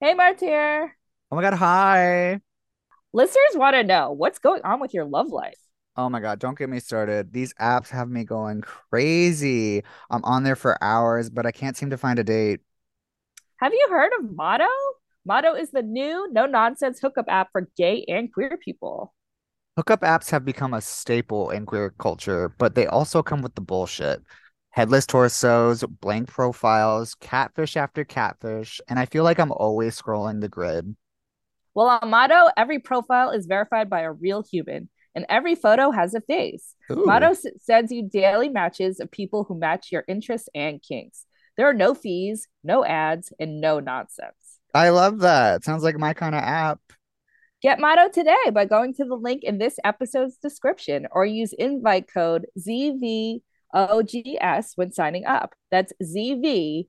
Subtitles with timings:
[0.00, 0.96] Hey, Martyr.
[1.30, 2.40] Oh my God, hi.
[3.12, 5.58] Listeners want to know what's going on with your love life.
[5.96, 7.32] Oh my God, don't get me started.
[7.32, 9.82] These apps have me going crazy.
[10.10, 12.60] I'm on there for hours, but I can't seem to find a date.
[13.56, 14.64] Have you heard of Motto?
[15.24, 19.12] Motto is the new no nonsense hookup app for gay and queer people.
[19.76, 23.60] Hookup apps have become a staple in queer culture, but they also come with the
[23.60, 24.22] bullshit.
[24.70, 30.48] Headless torsos, blank profiles, catfish after catfish, and I feel like I'm always scrolling the
[30.48, 30.94] grid.
[31.74, 36.14] Well, on Motto, every profile is verified by a real human, and every photo has
[36.14, 36.76] a face.
[36.88, 41.26] Motto Ooh, s- sends you daily matches of people who match your interests and kinks.
[41.56, 44.60] There are no fees, no ads, and no nonsense.
[44.72, 45.64] I love that.
[45.64, 46.80] Sounds like my kind of app.
[47.60, 52.06] Get Motto today by going to the link in this episode's description or use invite
[52.12, 52.46] code
[53.74, 55.54] ZVOGS when signing up.
[55.70, 56.86] That's ZVOGS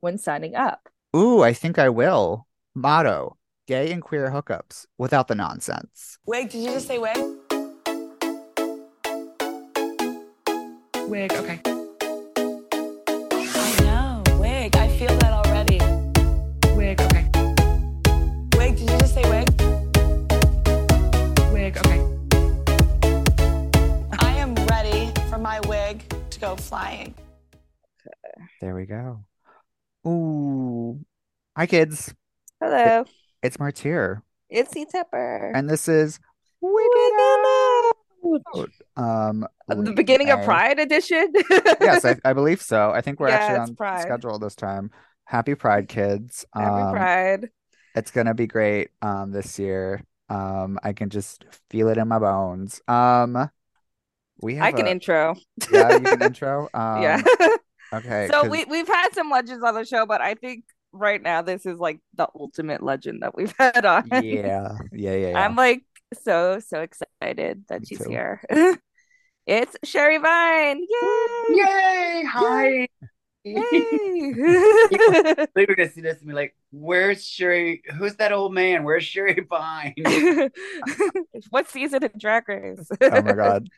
[0.00, 0.88] when signing up.
[1.16, 2.46] Ooh, I think I will.
[2.74, 6.18] Motto, gay and queer hookups without the nonsense.
[6.26, 7.16] Wig, did you just say wig?
[11.08, 11.77] Wig, okay.
[26.38, 27.14] Wig go flying.
[28.06, 28.44] Okay.
[28.60, 29.24] There we go.
[30.06, 31.00] Ooh.
[31.56, 32.08] Hi, kids.
[32.08, 32.16] It,
[32.60, 33.04] Hello,
[33.42, 35.52] it's Martyr, it's C Tepper.
[35.54, 36.18] and this is
[36.60, 36.72] Wig
[38.24, 41.32] Wicked It Um, The we beginning of Pride Edition.
[41.80, 42.90] yes, I, I believe so.
[42.90, 44.02] I think we're actually yeah, it's on Pride.
[44.02, 44.90] schedule this time.
[45.24, 46.44] Happy Pride, kids.
[46.52, 47.50] Happy Um, Pride.
[47.94, 50.02] it's gonna be great um this year.
[50.28, 52.80] Um, I can just feel it in my bones.
[52.88, 53.50] Um,
[54.40, 55.36] we have I can a intro.
[55.72, 56.68] yeah, you can intro.
[56.74, 57.20] Yeah.
[57.40, 57.50] Um,
[57.94, 61.20] okay, So because we we've had some legends on the show, but I think right
[61.22, 64.08] now this is like the ultimate legend that we've had on.
[64.10, 65.38] yeah, yeah, yeah, yeah.
[65.38, 65.82] I'm like
[66.22, 68.10] so so excited that Me she's too.
[68.10, 68.42] here.
[69.50, 70.78] It's Sherry Vine.
[70.78, 71.56] Yay!
[71.56, 72.22] Yay!
[72.30, 72.88] Hi.
[73.42, 75.46] People Yay!
[75.54, 77.80] they were gonna see this and be like, "Where's Sherry?
[77.96, 78.84] Who's that old man?
[78.84, 79.94] Where's Sherry Vine?"
[81.48, 82.86] what season of Drag Race?
[83.00, 83.68] Oh my God.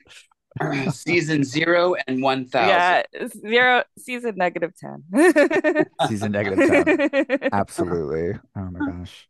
[0.92, 2.68] Season zero and one thousand.
[2.68, 5.04] Yeah, zero season negative ten.
[6.08, 7.48] Season negative 10.
[7.52, 8.38] Absolutely.
[8.56, 9.28] Oh my gosh.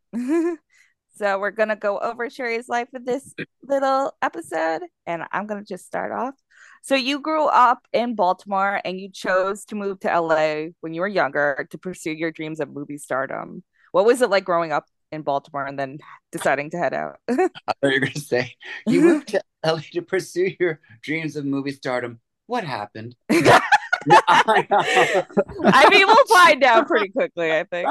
[1.17, 5.85] so we're gonna go over Sherry's life in this little episode, and I'm gonna just
[5.85, 6.35] start off.
[6.83, 11.03] So you grew up in Baltimore and you chose to move to LA when you
[11.03, 13.63] were younger to pursue your dreams of movie stardom.
[13.93, 15.99] What was it like growing up in Baltimore and then
[16.33, 17.19] deciding to head out?
[17.29, 17.51] I thought
[17.83, 18.55] you were gonna say
[18.87, 22.21] you moved to LA to pursue your dreams of movie stardom.
[22.47, 23.17] What happened?
[24.29, 27.89] I mean, we'll find out pretty quickly, I think.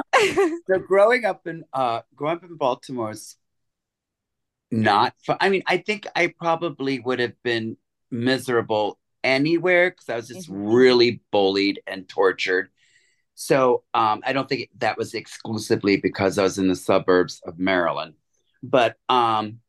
[0.69, 3.37] so growing up in uh growing up in Baltimore's
[4.71, 5.37] not fun.
[5.39, 7.77] I mean, I think I probably would have been
[8.11, 10.53] miserable anywhere because I was just Mhm.
[10.73, 12.69] really bullied and tortured.
[13.35, 17.59] So um, I don't think that was exclusively because I was in the suburbs of
[17.59, 18.15] Maryland,
[18.63, 19.61] but um,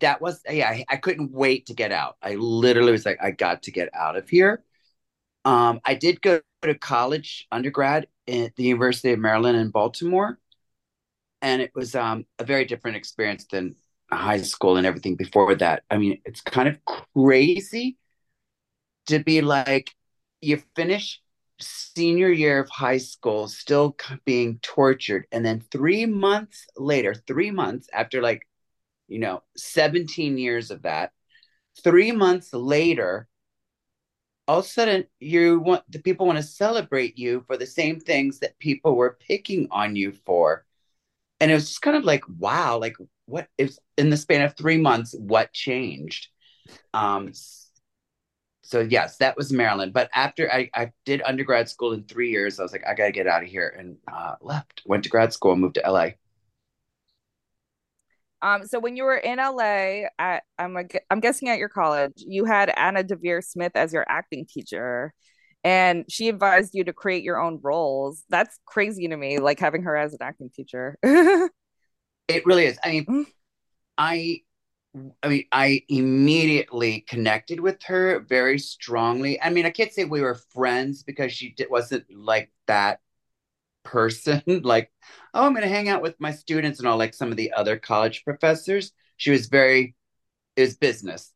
[0.00, 0.68] that was yeah.
[0.68, 2.16] I, I couldn't wait to get out.
[2.22, 4.62] I literally was like, I got to get out of here.
[5.44, 10.38] Um, I did go to college, undergrad at the University of Maryland in Baltimore,
[11.40, 13.76] and it was um, a very different experience than
[14.10, 15.84] high school and everything before that.
[15.90, 16.78] I mean, it's kind of
[17.14, 17.96] crazy
[19.06, 19.94] to be like,
[20.40, 21.20] you finish
[21.60, 27.88] senior year of high school still being tortured, and then three months later, three months
[27.92, 28.46] after like,
[29.08, 31.12] you know, 17 years of that,
[31.82, 33.28] three months later,
[34.46, 38.00] all of a sudden you want the people want to celebrate you for the same
[38.00, 40.64] things that people were picking on you for.
[41.40, 42.96] And it was just kind of like wow like
[43.26, 46.28] what is in the span of three months what changed?
[46.94, 47.32] Um
[48.62, 49.92] so yes that was maryland.
[49.92, 53.12] But after i, I did undergrad school in three years i was like i gotta
[53.12, 54.82] get out of here and uh, left.
[54.86, 56.08] Went to grad school and moved to la
[58.42, 62.12] Um, so when you were in LA at I'm a, I'm guessing at your college,
[62.16, 65.12] you had Anna Deavere Smith as your acting teacher,
[65.64, 68.24] and she advised you to create your own roles.
[68.28, 70.96] That's crazy to me, like having her as an acting teacher.
[72.28, 73.26] it really is i mean
[73.96, 74.42] i
[75.22, 79.40] I mean, I immediately connected with her very strongly.
[79.40, 83.00] I mean, I can't say we were friends because she did, wasn't like that
[83.84, 84.42] person.
[84.64, 84.90] like,
[85.34, 87.52] oh, I'm going to hang out with my students and all, like some of the
[87.52, 88.92] other college professors.
[89.16, 89.94] She was very,
[90.56, 91.32] it was business.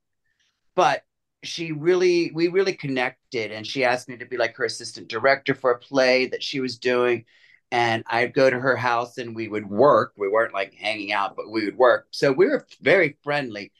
[0.75, 1.03] But
[1.43, 3.53] she really, we really connected.
[3.53, 6.61] And she asked me to be like her assistant director for a play that she
[6.61, 7.25] was doing.
[7.71, 10.12] and I'd go to her house and we would work.
[10.17, 12.06] We weren't like hanging out, but we would work.
[12.11, 13.73] So we were very friendly.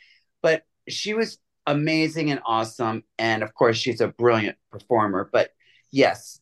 [0.43, 3.05] But she was amazing and awesome.
[3.19, 5.29] And of course, she's a brilliant performer.
[5.33, 5.51] But
[5.91, 6.41] yes,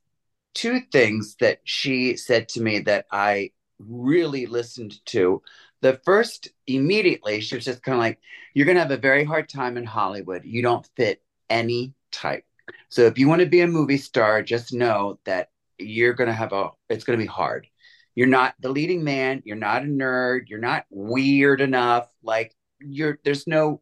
[0.55, 5.43] two things that she said to me that I really listened to.
[5.81, 8.21] The first, immediately, she was just kind of like,
[8.55, 10.45] You're going to have a very hard time in Hollywood.
[10.45, 12.45] You don't fit any type.
[12.89, 16.35] So if you want to be a movie star, just know that you're going to
[16.35, 17.67] have a, it's going to be hard.
[18.15, 19.43] You're not the leading man.
[19.45, 20.49] You're not a nerd.
[20.49, 22.09] You're not weird enough.
[22.23, 23.81] Like, you're, there's no,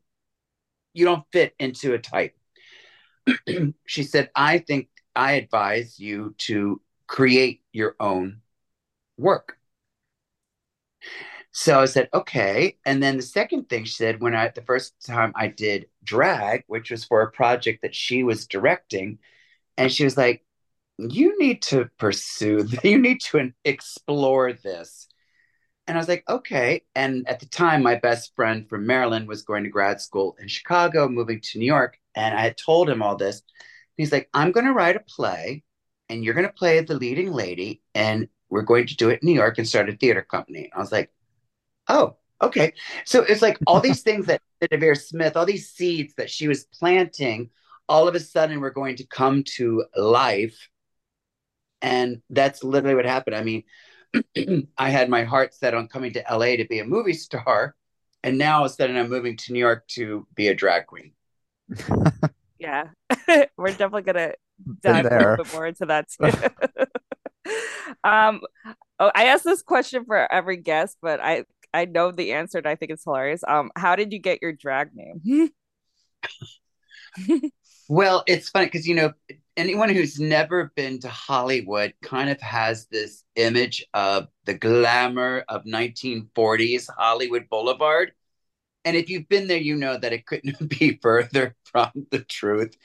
[0.92, 2.36] you don't fit into a type.
[3.86, 8.40] she said, I think I advise you to create your own
[9.16, 9.58] work.
[11.52, 12.76] So I said, okay.
[12.84, 16.64] And then the second thing she said, when I, the first time I did drag,
[16.66, 19.18] which was for a project that she was directing,
[19.76, 20.44] and she was like,
[20.98, 25.08] you need to pursue, you need to explore this.
[25.86, 26.82] And I was like, okay.
[26.94, 30.46] And at the time, my best friend from Maryland was going to grad school in
[30.46, 31.98] Chicago, moving to New York.
[32.14, 33.42] And I had told him all this.
[33.98, 35.64] He's like, I'm going to write a play
[36.08, 39.26] and you're going to play the leading lady and we're going to do it in
[39.26, 40.70] New York and start a theater company.
[40.74, 41.10] I was like,
[41.88, 42.72] oh, okay.
[43.04, 46.64] So it's like all these things that Deavere Smith, all these seeds that she was
[46.64, 47.50] planting,
[47.88, 50.68] all of a sudden were going to come to life.
[51.82, 53.34] And that's literally what happened.
[53.34, 53.64] I mean,
[54.78, 57.74] I had my heart set on coming to LA to be a movie star.
[58.22, 60.86] And now all of a sudden I'm moving to New York to be a drag
[60.86, 61.12] queen.
[62.58, 62.88] yeah.
[63.56, 64.32] We're definitely gonna
[64.82, 66.30] dive a little bit more into that too.
[68.04, 68.40] um
[68.98, 72.66] oh, I asked this question for every guest, but I I know the answer and
[72.66, 73.42] I think it's hilarious.
[73.46, 75.50] Um, how did you get your drag name?
[77.88, 79.12] well, it's funny because you know
[79.56, 85.64] anyone who's never been to Hollywood kind of has this image of the glamour of
[85.64, 88.12] 1940s Hollywood Boulevard.
[88.84, 92.76] And if you've been there, you know that it couldn't be further from the truth.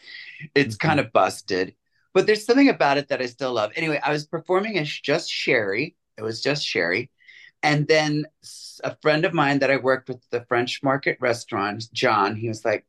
[0.56, 0.88] It's mm-hmm.
[0.88, 1.76] kind of busted,
[2.14, 3.72] but there's something about it that I still love.
[3.76, 5.96] Anyway, I was performing as just Sherry.
[6.18, 7.10] It was just Sherry.
[7.64, 8.26] And then
[8.84, 12.66] a friend of mine that I worked with the French Market restaurant, John, he was
[12.66, 12.86] like,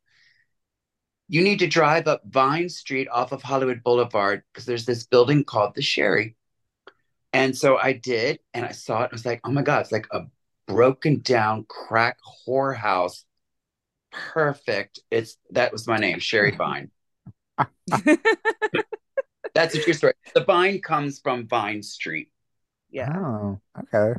[1.28, 5.44] you need to drive up Vine Street off of Hollywood Boulevard because there's this building
[5.44, 6.36] called the Sherry.
[7.32, 9.10] And so I did, and I saw it.
[9.10, 10.22] I was like, oh my God, it's like a
[10.66, 13.24] broken down crack whorehouse.
[14.14, 15.00] Perfect.
[15.10, 16.90] It's that was my name, Sherry Vine.
[19.54, 20.14] That's a true story.
[20.34, 22.30] The vine comes from Vine Street.
[22.90, 23.12] Yeah.
[23.16, 24.18] Oh, okay.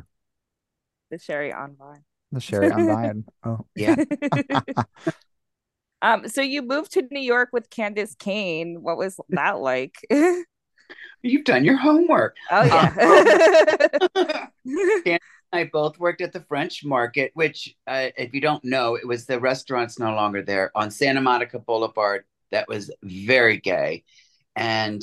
[1.10, 2.04] The Sherry on Vine.
[2.32, 3.24] The Sherry on Vine.
[3.44, 3.96] Oh, yeah.
[6.02, 8.82] Um, so you moved to New York with Candace Kane.
[8.82, 9.96] What was that like?
[11.22, 12.36] You've done your homework.
[12.50, 14.46] Oh yeah.
[15.06, 15.20] and
[15.52, 19.26] I both worked at the French Market, which, uh, if you don't know, it was
[19.26, 22.24] the restaurant's no longer there on Santa Monica Boulevard.
[22.50, 24.04] That was very gay,
[24.54, 25.02] and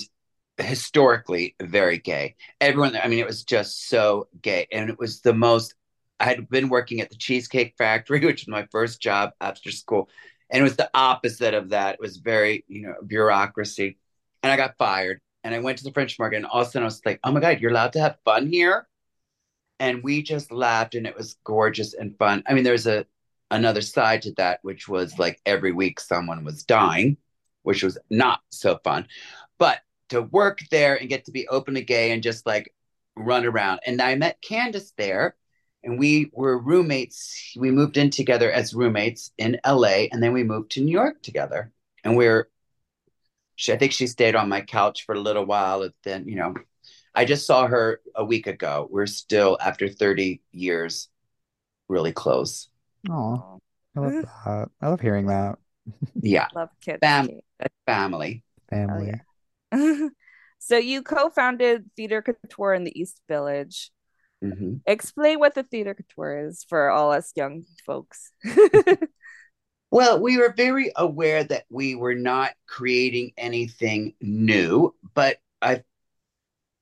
[0.58, 2.36] historically very gay.
[2.62, 5.76] Everyone, I mean, it was just so gay, and it was the most.
[6.20, 10.10] I had been working at the Cheesecake Factory, which was my first job after school
[10.54, 11.96] and it was the opposite of that.
[11.96, 13.98] It was very, you know, bureaucracy.
[14.44, 15.20] And I got fired.
[15.44, 17.20] And I went to the French market, and all of a sudden I was like,
[17.24, 18.88] oh my God, you're allowed to have fun here.
[19.84, 22.42] And we just laughed, and it was gorgeous and fun.
[22.48, 23.06] I mean, there's a
[23.52, 27.18] another side to that, which was like every week someone was dying,
[27.64, 29.08] which was not so fun.
[29.60, 32.74] But to work there and get to be openly gay and just like
[33.18, 33.82] run around.
[33.86, 35.36] And I met Candace there
[35.84, 37.54] and we were roommates.
[37.58, 41.22] We moved in together as roommates in LA, and then we moved to New York
[41.22, 41.74] together.
[42.06, 42.48] And we're,
[43.58, 45.82] she, I think she stayed on my couch for a little while.
[45.84, 46.54] And then, you know,
[47.16, 48.88] I just saw her a week ago.
[48.90, 51.10] We're still, after 30 years,
[51.88, 52.70] really close.
[53.10, 53.60] Oh,
[53.96, 54.70] I love that.
[54.82, 55.58] I love hearing that.
[56.22, 56.48] Yeah.
[56.56, 57.00] love kids.
[57.02, 57.42] Fam-
[57.86, 58.44] family.
[58.70, 59.12] Family.
[59.72, 60.08] Oh, yeah.
[60.60, 63.92] so you co-founded Theater Couture in the East Village.
[64.44, 64.76] Mm-hmm.
[64.86, 68.32] Explain what the theater couture is for all us young folks.
[69.92, 75.84] well, we were very aware that we were not creating anything new, but I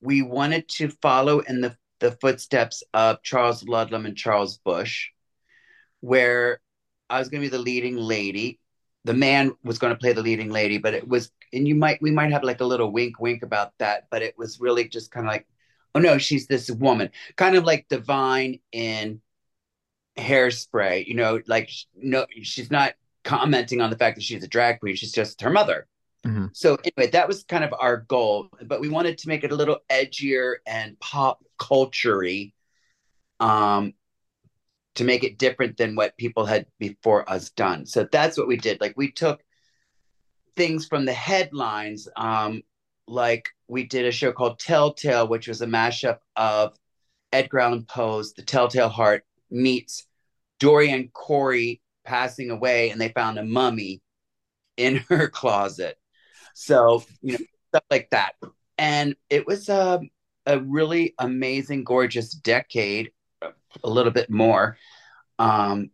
[0.02, 5.08] we wanted to follow in the, the footsteps of Charles Ludlam and Charles Busch,
[6.00, 6.60] where
[7.08, 8.58] I was going to be the leading lady.
[9.04, 12.00] The man was going to play the leading lady, but it was, and you might,
[12.00, 15.10] we might have like a little wink, wink about that, but it was really just
[15.10, 15.46] kind of like
[15.94, 19.20] oh no, she's this woman, kind of like Divine in
[20.16, 21.06] Hairspray.
[21.06, 22.94] You know, like no, she's not
[23.24, 24.96] commenting on the fact that she's a drag queen.
[24.96, 25.86] She's just her mother.
[26.26, 26.50] Mhm.
[26.54, 29.56] So anyway, that was kind of our goal, but we wanted to make it a
[29.56, 32.52] little edgier and pop culture-y,
[33.40, 33.94] um,
[34.94, 37.86] to make it different than what people had before us done.
[37.86, 38.80] So that's what we did.
[38.80, 39.42] Like we took
[40.54, 42.62] things from the headlines, um,
[43.08, 46.76] like we did a show called Telltale, which was a mashup of
[47.32, 50.06] Edgar Allan Poe's The Telltale Heart meets
[50.60, 54.02] Dorian Corey passing away, and they found a mummy
[54.76, 55.98] in her closet.
[56.54, 58.34] So, you know, stuff like that.
[58.78, 60.00] And it was a,
[60.46, 63.12] a really amazing, gorgeous decade,
[63.84, 64.76] a little bit more,
[65.38, 65.90] um,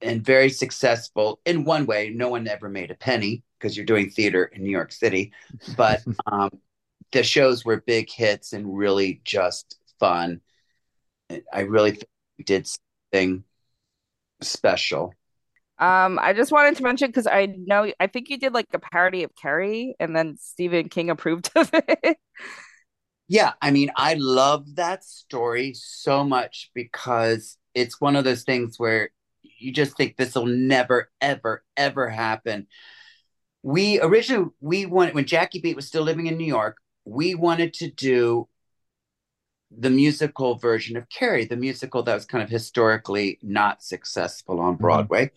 [0.00, 2.10] and very successful in one way.
[2.10, 5.32] No one ever made a penny because you're doing theater in New York City,
[5.76, 6.50] but um,
[7.12, 10.40] the shows were big hits and really just fun.
[11.52, 12.08] I really think
[12.44, 12.66] did
[13.12, 13.44] something
[14.40, 15.14] special.
[15.82, 18.78] Um, I just wanted to mention because I know I think you did like a
[18.78, 22.18] parody of Carrie, and then Stephen King approved of it.
[23.26, 28.78] Yeah, I mean, I love that story so much because it's one of those things
[28.78, 29.10] where
[29.42, 32.68] you just think this will never, ever, ever happen.
[33.64, 37.74] We originally we wanted when Jackie Beat was still living in New York, we wanted
[37.74, 38.46] to do
[39.76, 44.76] the musical version of Carrie, the musical that was kind of historically not successful on
[44.76, 45.32] Broadway.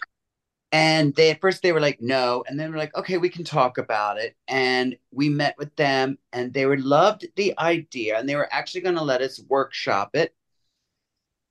[0.72, 2.44] And they at first they were like, no.
[2.48, 4.36] And then we're like, okay, we can talk about it.
[4.48, 8.82] And we met with them and they were loved the idea and they were actually
[8.82, 10.36] going to let us workshop it.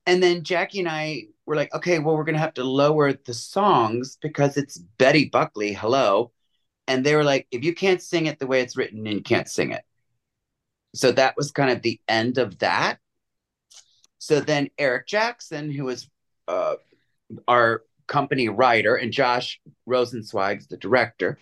[0.07, 3.13] And then Jackie and I were like, okay, well, we're going to have to lower
[3.13, 6.33] the songs because it's Betty Buckley, hello.
[6.87, 9.23] And they were like, if you can't sing it the way it's written, then you
[9.23, 9.85] can't sing it.
[10.95, 12.99] So that was kind of the end of that.
[14.19, 16.09] So then Eric Jackson, who was
[16.47, 16.75] uh,
[17.49, 21.39] our company writer, and Josh Rosenzweig's the director,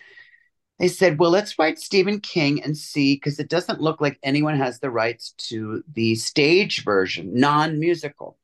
[0.79, 4.57] they said, well, let's write Stephen King and see, because it doesn't look like anyone
[4.57, 8.37] has the rights to the stage version, non musical.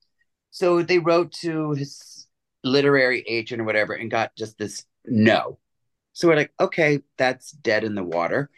[0.51, 2.27] So they wrote to his
[2.63, 5.57] literary agent or whatever and got just this no.
[6.13, 8.49] So we're like, okay, that's dead in the water.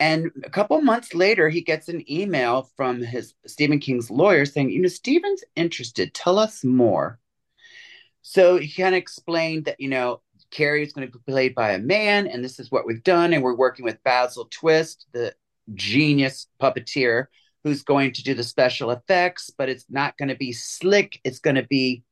[0.00, 4.70] And a couple months later, he gets an email from his Stephen King's lawyer saying,
[4.70, 6.12] you know, Stephen's interested.
[6.14, 7.18] Tell us more.
[8.26, 11.72] So he kind of explained that, you know, Carrie is going to be played by
[11.72, 13.34] a man, and this is what we've done.
[13.34, 15.34] And we're working with Basil Twist, the
[15.74, 17.26] genius puppeteer,
[17.64, 21.20] who's going to do the special effects, but it's not going to be slick.
[21.22, 22.02] It's going to be,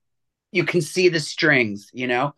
[0.50, 2.34] you can see the strings, you know?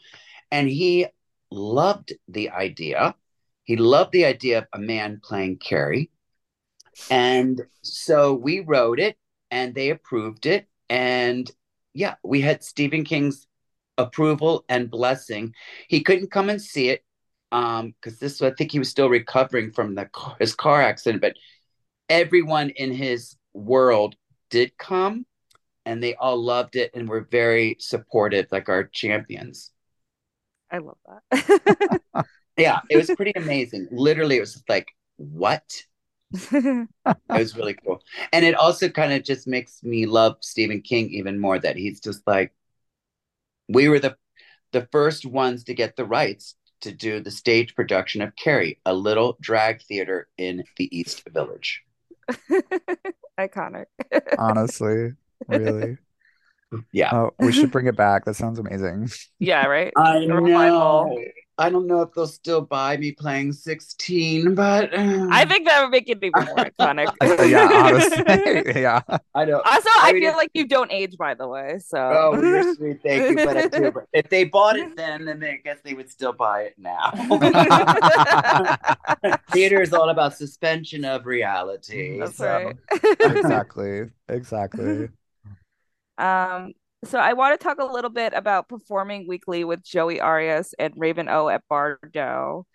[0.53, 1.07] And he
[1.51, 3.17] loved the idea.
[3.65, 6.11] He loved the idea of a man playing Carrie.
[7.11, 9.17] And so we wrote it
[9.51, 10.69] and they approved it.
[10.89, 11.51] And
[11.93, 13.49] yeah, we had Stephen King's
[13.99, 15.55] approval and blessing.
[15.89, 17.05] He couldn't come and see it
[17.53, 20.09] um because this I think he was still recovering from the
[20.41, 21.37] his car accident, but
[22.09, 24.17] everyone in his world
[24.51, 25.27] did come
[25.87, 29.71] and they all loved it and were very supportive like our champions.
[30.71, 32.01] I love that.
[32.57, 33.89] Yeah, it was pretty amazing.
[33.91, 35.65] Literally, it was like, what?
[37.33, 38.03] It was really cool.
[38.33, 42.01] And it also kind of just makes me love Stephen King even more that he's
[42.01, 42.53] just like,
[43.69, 44.17] we were the
[44.73, 48.93] the first ones to get the rights to do the stage production of Carrie, a
[48.95, 51.83] little drag theater in the East Village.
[53.39, 53.87] Iconic.
[54.39, 55.13] Honestly,
[55.49, 55.99] really.
[56.93, 57.15] Yeah.
[57.15, 58.25] Oh, we should bring it back.
[58.25, 59.11] That sounds amazing.
[59.39, 59.93] Yeah, right?
[59.97, 61.07] I A revival.
[61.07, 61.25] know.
[61.57, 65.83] I don't know if they'll still buy me playing 16, but uh, I think that
[65.83, 67.13] would make it even more iconic.
[67.49, 68.73] yeah, honestly.
[68.83, 69.01] yeah.
[69.37, 69.65] I don't.
[69.65, 71.79] Also, I I, mean, feel if- like you don't age, by the way.
[71.79, 71.97] So.
[71.99, 73.01] Oh, you're sweet.
[73.05, 73.47] Thank you.
[73.47, 73.91] But I do.
[73.93, 77.13] But if they bought it then, then I guess they would still buy it now.
[79.53, 82.19] Theater is all about suspension of reality.
[82.19, 82.77] That's so- right.
[83.21, 84.11] Exactly.
[84.29, 85.09] Exactly.
[86.19, 86.73] Um,
[87.07, 90.95] so I want to talk a little bit about performing weekly with Joey Arias and
[90.97, 92.67] Raven O at Bar d'O.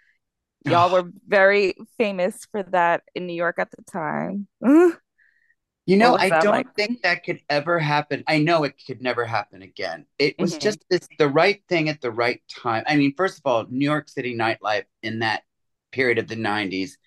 [0.66, 4.48] Y'all were very famous for that in New York at the time.
[4.62, 6.76] You know, I don't like?
[6.76, 8.24] think that could ever happen.
[8.28, 10.06] I know it could never happen again.
[10.20, 10.62] It was Mhm.
[10.62, 12.84] just this, the right thing at the right time.
[12.86, 15.44] I mean, first of all, New York City nightlife in that
[15.92, 16.98] period of the 90s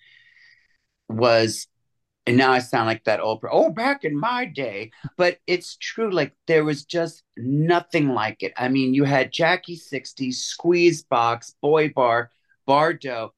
[1.07, 1.67] was,
[2.25, 6.09] and now I sound like that old, oh, back in my day, but it's true.
[6.09, 8.53] Like there was just nothing like it.
[8.57, 12.31] I mean, you had Jackie 60, Squeeze Box, Boy Bar,
[12.65, 13.33] Bardo,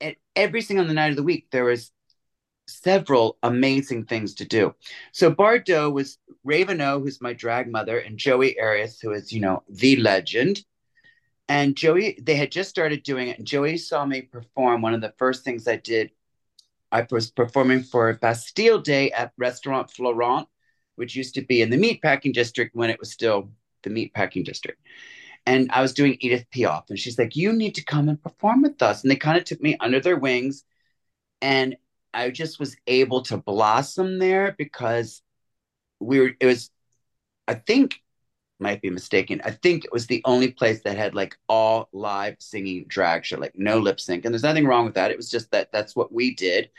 [0.00, 1.90] and every single night of the week, there was
[2.68, 4.74] several amazing things to do.
[5.12, 9.32] So Bar d'O was Raven O, who's my drag mother, and Joey Arias, who is,
[9.32, 10.64] you know, the legend.
[11.48, 14.82] And Joey, they had just started doing it, and Joey saw me perform.
[14.82, 16.12] One of the first things I did,
[16.92, 20.48] I was performing for Bastille Day at Restaurant Florent,
[20.96, 23.50] which used to be in the meatpacking district when it was still
[23.82, 24.80] the meatpacking district.
[25.46, 28.62] And I was doing Edith Piaf, and she's like, "You need to come and perform
[28.62, 30.64] with us." And they kind of took me under their wings,
[31.40, 31.76] and
[32.12, 35.22] I just was able to blossom there because
[36.00, 36.32] we were.
[36.40, 36.70] It was,
[37.48, 38.02] I think,
[38.60, 39.40] might be mistaken.
[39.44, 43.38] I think it was the only place that had like all live singing drag show,
[43.38, 44.24] like no lip sync.
[44.24, 45.10] And there's nothing wrong with that.
[45.10, 46.70] It was just that that's what we did.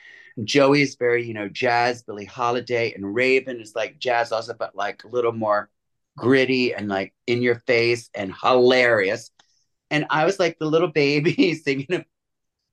[0.44, 4.76] Joey is very, you know, jazz, Billie Holiday, and Raven is like jazz also, but
[4.76, 5.70] like a little more
[6.18, 9.32] gritty and like in your face and hilarious.
[9.90, 12.06] And I was like the little baby singing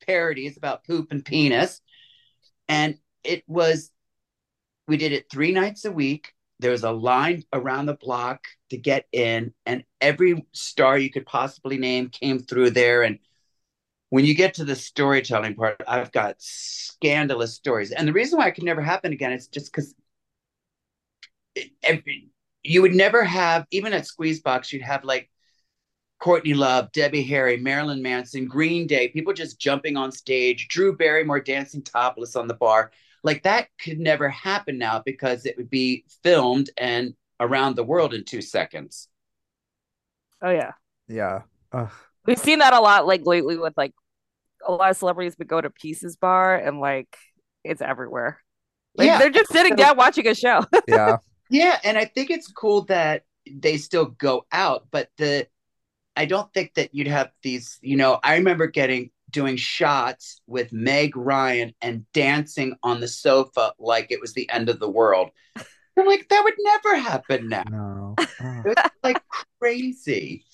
[0.07, 1.81] parodies about poop and penis.
[2.69, 3.91] And it was,
[4.87, 6.33] we did it three nights a week.
[6.61, 11.27] There was a line around the block to get in, and every star you could
[11.27, 13.03] possibly name came through there.
[13.03, 13.19] And
[14.11, 17.93] when you get to the storytelling part, I've got scandalous stories.
[17.93, 19.95] And the reason why it could never happen again is just because
[22.63, 25.31] you would never have, even at Squeezebox, you'd have like
[26.19, 31.41] Courtney Love, Debbie Harry, Marilyn Manson, Green Day, people just jumping on stage, Drew Barrymore
[31.41, 32.91] dancing topless on the bar.
[33.25, 38.15] Like that could never happen now because it would be filmed and around the world
[38.15, 39.09] in two seconds.
[40.43, 40.73] Oh yeah.
[41.09, 41.43] Yeah.
[41.73, 41.91] Ugh.
[42.27, 43.93] We've seen that a lot like lately with like
[44.67, 47.17] a lot of celebrities would go to Pieces Bar and like
[47.65, 48.41] it's everywhere.
[48.97, 49.19] Like Yeah.
[49.19, 50.65] they're just sitting down watching a show.
[50.89, 51.19] Yeah.
[51.51, 55.49] Yeah, and I think it's cool that they still go out, but the
[56.17, 60.73] I don't think that you'd have these, you know, I remember getting doing shots with
[60.73, 65.31] Meg Ryan and dancing on the sofa like it was the end of the world.
[65.57, 67.65] I'm like, that would never happen now.
[67.71, 68.15] No.
[68.41, 68.63] Ugh.
[68.67, 69.21] It's like
[69.61, 70.45] crazy.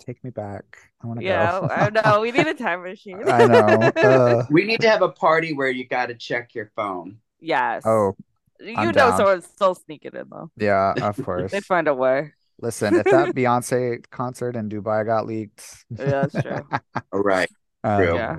[0.00, 0.64] Take me back.
[1.02, 1.30] I want to go.
[1.30, 1.68] yeah, go.
[1.70, 2.20] I know.
[2.20, 3.22] We need a time machine.
[3.28, 3.92] I know.
[3.96, 7.18] Uh, We need to have a party where you got to check your phone.
[7.40, 7.82] yes.
[7.86, 8.16] oh,
[8.58, 9.16] you I'm know down.
[9.16, 10.50] someone's still sneaking in though.
[10.56, 11.52] yeah, of course.
[11.52, 12.32] They'd find a way.
[12.60, 16.68] Listen, if that Beyonce concert in Dubai got leaked, Yeah, that's true.
[17.12, 17.48] All right.
[17.84, 18.14] True.
[18.14, 18.36] Yeah.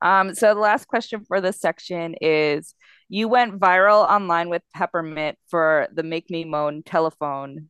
[0.00, 2.74] Um, so the last question for this section is
[3.08, 7.68] you went viral online with Peppermint for the Make Me Moan telephone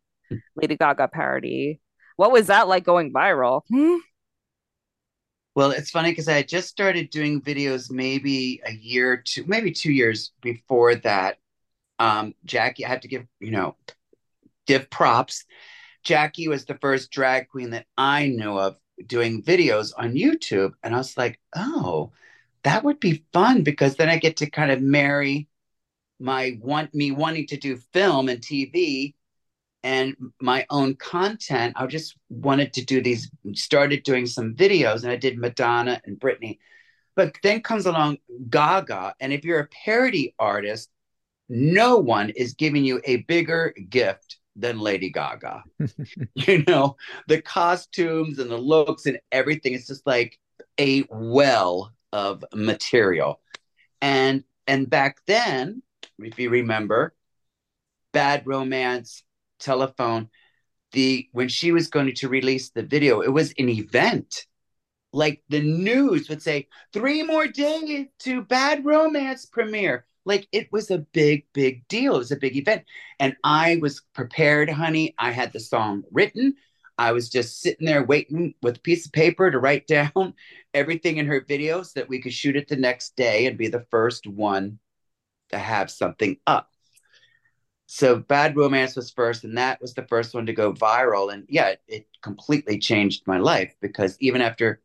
[0.57, 1.81] Lady Gaga parody.
[2.17, 3.63] What was that like going viral?
[3.69, 3.97] Hmm?
[5.55, 9.71] Well, it's funny because I had just started doing videos maybe a year, two, maybe
[9.71, 11.37] two years before that.
[11.99, 13.77] Um, Jackie, I have to give, you know,
[14.67, 15.45] give props.
[16.05, 20.73] Jackie was the first drag queen that I knew of doing videos on YouTube.
[20.83, 22.13] And I was like, oh,
[22.65, 25.49] that would be fun because then I get to kind of marry
[26.21, 29.15] my want me wanting to do film and TV
[29.83, 31.75] and my own content.
[31.77, 36.21] I just wanted to do these, started doing some videos, and I did Madonna and
[36.21, 36.59] Britney.
[37.17, 40.91] But then comes along Gaga, and if you're a parody artist,
[41.49, 45.65] no one is giving you a bigger gift than Lady Gaga.
[46.35, 46.97] you know,
[47.29, 49.75] the costumes and the looks and everything.
[49.75, 50.39] It's just like
[50.79, 53.41] a well of material.
[54.01, 55.83] And and back then,
[56.19, 57.15] if you remember,
[58.13, 59.23] Bad Romance,
[59.59, 60.29] Telephone,
[60.93, 64.47] the when she was going to release the video, it was an event.
[65.15, 70.07] Like the news would say, three more days to Bad Romance premiere.
[70.25, 72.15] Like it was a big, big deal.
[72.15, 72.85] It was a big event.
[73.19, 75.15] And I was prepared, honey.
[75.19, 76.55] I had the song written.
[76.99, 80.35] I was just sitting there waiting with a piece of paper to write down
[80.75, 83.69] everything in her video so that we could shoot it the next day and be
[83.69, 84.79] the first one
[85.51, 86.71] to have something up.
[87.87, 91.33] So Bad Romance was first, and that was the first one to go viral.
[91.33, 94.81] And yeah, it, it completely changed my life because even after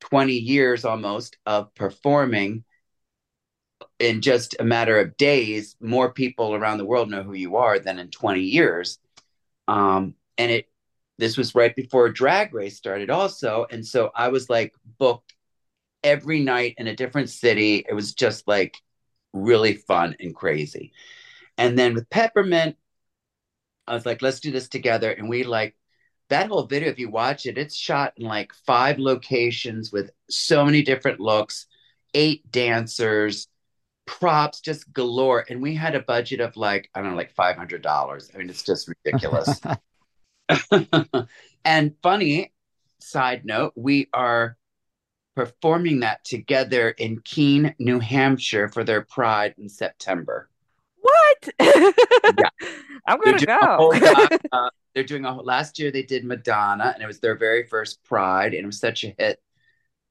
[0.00, 2.64] 20 years almost of performing,
[4.00, 7.78] in just a matter of days, more people around the world know who you are
[7.78, 8.98] than in 20 years.
[9.68, 10.66] Um, and it
[11.18, 13.66] this was right before drag race started also.
[13.70, 15.34] And so I was like booked
[16.02, 17.84] every night in a different city.
[17.86, 18.78] It was just like
[19.34, 20.92] really fun and crazy.
[21.58, 22.76] And then with Peppermint,
[23.86, 25.10] I was like, let's do this together.
[25.10, 25.76] And we like
[26.30, 30.64] that whole video, if you watch it, it's shot in like five locations with so
[30.64, 31.66] many different looks,
[32.14, 33.48] eight dancers,
[34.10, 35.44] props just galore.
[35.48, 38.34] And we had a budget of like, I don't know, like $500.
[38.34, 39.60] I mean, it's just ridiculous.
[41.64, 42.52] and funny
[42.98, 44.56] side note, we are
[45.36, 50.50] performing that together in Keene, New Hampshire for their Pride in September.
[51.00, 51.48] What?
[51.60, 52.50] yeah.
[53.06, 53.76] I'm They're gonna doing a go.
[53.76, 57.36] whole Gaga, uh, they're doing a last year they did Madonna and it was their
[57.36, 59.40] very first Pride and it was such a hit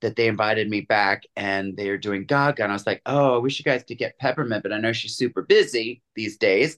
[0.01, 3.35] that they invited me back and they are doing Gaga and I was like, oh,
[3.35, 6.77] I wish you guys could get Peppermint, but I know she's super busy these days.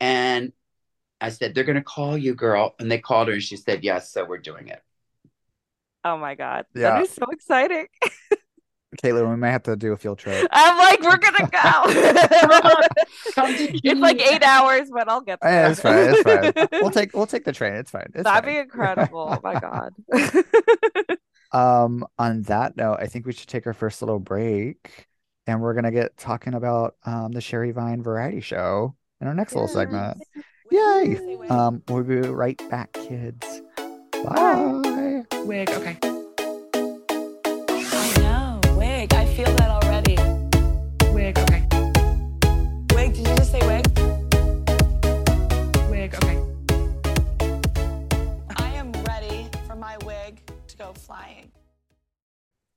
[0.00, 0.52] And
[1.20, 4.12] I said, they're gonna call you, girl, and they called her and she said yes,
[4.12, 4.82] so we're doing it.
[6.04, 6.90] Oh my god, Yeah.
[6.90, 7.86] that is so exciting!
[9.02, 10.46] Caitlin, we may have to do a field trip.
[10.52, 12.78] I'm like, we're gonna go.
[13.36, 15.66] It's like eight hours, but I'll get there.
[15.66, 16.14] Eh, it's fine.
[16.14, 16.80] It's fine.
[16.80, 17.74] We'll take we'll take the train.
[17.74, 18.06] It's fine.
[18.14, 18.54] It's That'd fine.
[18.54, 19.28] be incredible.
[19.32, 21.16] Oh my god.
[21.54, 25.06] Um, on that note, I think we should take our first little break,
[25.46, 29.54] and we're gonna get talking about um the Sherry Vine variety show in our next
[29.54, 30.20] little segment.
[30.72, 31.38] Yay!
[31.48, 33.62] Um, we'll be right back, kids.
[34.24, 35.22] Bye.
[35.44, 36.13] Wig, okay.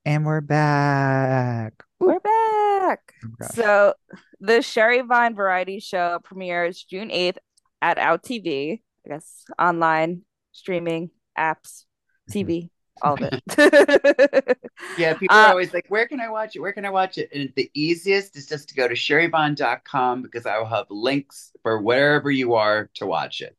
[0.08, 1.74] And we're back.
[2.02, 3.12] Ooh, We're back.
[3.42, 3.46] oh.
[3.52, 3.94] So
[4.40, 7.36] the Sherry Vine variety show premieres June 8th
[7.82, 11.84] at Out TV, I guess online streaming apps,
[12.32, 12.70] TV,
[13.02, 14.58] all of it.
[14.96, 16.60] Yeah, people Uh, are always like, where can I watch it?
[16.60, 17.28] Where can I watch it?
[17.34, 21.82] And the easiest is just to go to sherryvine.com because I will have links for
[21.82, 23.54] wherever you are to watch it.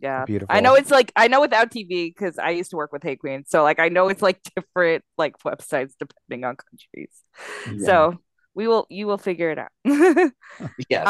[0.00, 0.24] Yeah.
[0.24, 0.54] Beautiful.
[0.54, 3.16] I know it's like I know without TV because I used to work with Hey
[3.16, 3.44] Qween.
[3.48, 7.84] So like I know it's like different like websites depending on countries.
[7.84, 8.18] So
[8.54, 9.70] we will you will figure it out.
[10.88, 11.06] yes.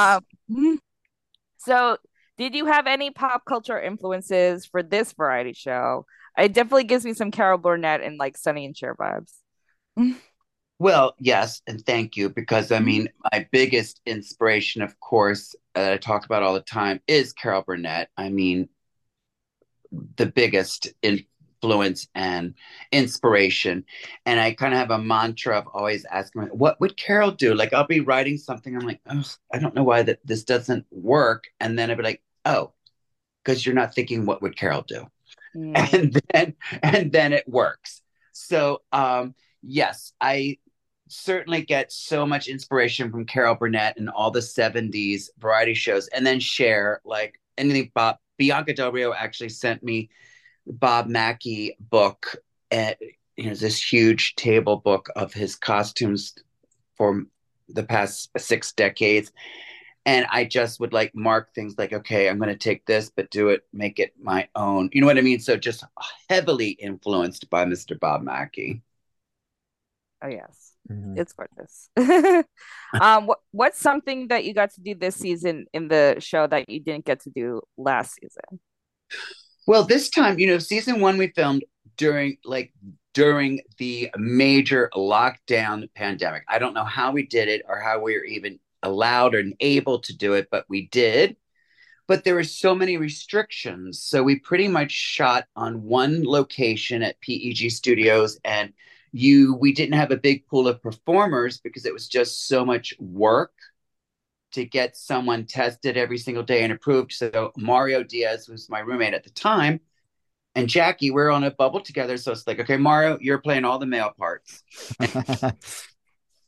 [0.48, 0.80] Um,
[1.58, 1.98] so
[2.38, 6.06] did you have any pop culture influences for this variety show?
[6.36, 9.32] It definitely gives me some Carol Burnett and like Sonny and Cher vibes.
[10.78, 15.96] Well, yes, and thank you because I mean, my biggest inspiration, of course, that I
[15.96, 18.10] talk about all the time is Carol Burnett.
[18.16, 18.68] I mean,
[20.16, 22.54] the biggest influence and
[22.92, 23.84] inspiration.
[24.26, 27.54] And I kind of have a mantra of always asking, what would Carol do?
[27.54, 30.86] Like, I'll be writing something, I'm like, oh, I don't know why that this doesn't
[30.90, 31.44] work.
[31.60, 32.72] And then I'd be like, oh,
[33.44, 35.06] because you're not thinking, what would Carol do?
[35.56, 35.92] Mm.
[35.94, 40.58] and then and then it works so um yes i
[41.08, 46.26] certainly get so much inspiration from carol burnett and all the 70s variety shows and
[46.26, 50.08] then cher like anything bob bianca del rio actually sent me
[50.66, 52.36] bob mackie book
[52.70, 52.96] and
[53.36, 56.34] you know this huge table book of his costumes
[56.96, 57.24] for
[57.68, 59.30] the past six decades
[60.08, 63.30] and I just would like mark things like, okay, I'm going to take this, but
[63.30, 64.88] do it, make it my own.
[64.94, 65.38] You know what I mean?
[65.38, 65.84] So just
[66.30, 68.00] heavily influenced by Mr.
[68.00, 68.80] Bob Mackie.
[70.22, 71.18] Oh yes, Mhm.
[71.18, 71.90] it's gorgeous.
[73.00, 76.68] um, what what's something that you got to do this season in the show that
[76.68, 78.60] you didn't get to do last season?
[79.66, 81.64] Well, this time, you know, season one we filmed
[81.96, 82.72] during like
[83.12, 86.44] during the major lockdown pandemic.
[86.48, 89.98] I don't know how we did it or how we were even allowed and able
[90.00, 91.36] to do it, but we did.
[92.06, 94.00] But there were so many restrictions.
[94.00, 98.72] So we pretty much shot on one location at PEG Studios and
[99.12, 102.94] you we didn't have a big pool of performers because it was just so much
[102.98, 103.52] work
[104.52, 107.12] to get someone tested every single day and approved.
[107.12, 109.80] So Mario Diaz was my roommate at the time,
[110.54, 112.16] and Jackie, we're on a bubble together.
[112.16, 114.62] So it's like, okay, Mario, you're playing all the male parts.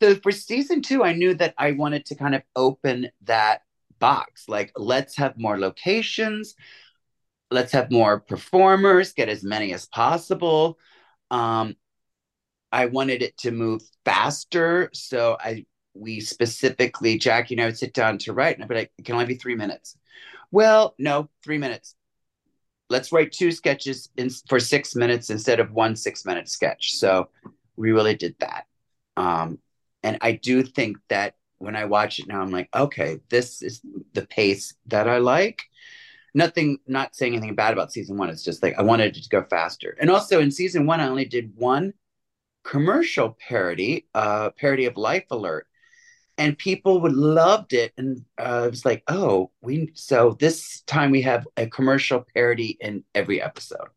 [0.01, 3.61] So for season two, I knew that I wanted to kind of open that
[3.99, 4.49] box.
[4.49, 6.55] Like, let's have more locations,
[7.51, 10.79] let's have more performers, get as many as possible.
[11.31, 11.77] Um,
[12.73, 17.93] I wanted it to move faster, so I we specifically Jackie and I would sit
[17.93, 19.97] down to write, and I'd be like, "It can only be three minutes."
[20.51, 21.95] Well, no, three minutes.
[22.89, 26.95] Let's write two sketches in, for six minutes instead of one six-minute sketch.
[26.95, 27.29] So
[27.77, 28.67] we really did that.
[29.17, 29.61] Um,
[30.03, 33.81] and I do think that when I watch it now, I'm like, okay, this is
[34.15, 35.63] the pace that I like.
[36.35, 38.31] Nothing, not saying anything bad about season one.
[38.31, 39.97] It's just like I wanted it to go faster.
[40.01, 41.93] And also in season one, I only did one
[42.65, 45.67] commercial parody, uh, parody of Life Alert,
[46.39, 47.93] and people would loved it.
[47.97, 52.77] And uh, it was like, oh, we so this time we have a commercial parody
[52.81, 53.89] in every episode.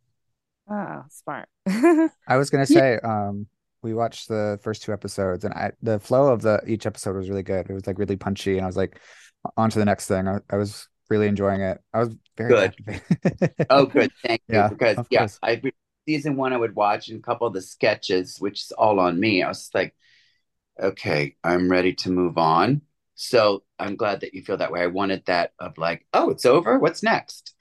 [0.70, 1.50] Oh, smart.
[1.68, 3.48] I was gonna say, um,
[3.82, 7.30] we watched the first two episodes, and I the flow of the each episode was
[7.30, 7.70] really good.
[7.70, 9.00] It was like really punchy, and I was like,
[9.58, 10.28] on to the next thing.
[10.28, 11.80] I, I was really enjoying it.
[11.94, 13.54] I was very Good.
[13.70, 14.56] Oh, good, thank you.
[14.56, 15.40] Yeah, because of yeah, course.
[15.44, 15.62] I
[16.08, 19.20] season one I would watch and a couple of the sketches, which is all on
[19.20, 19.44] me.
[19.44, 19.96] I was like,
[20.82, 22.82] okay, I'm ready to move on.
[23.16, 24.82] So I'm glad that you feel that way.
[24.82, 26.80] I wanted that of like, oh, it's over.
[26.80, 27.56] What's next?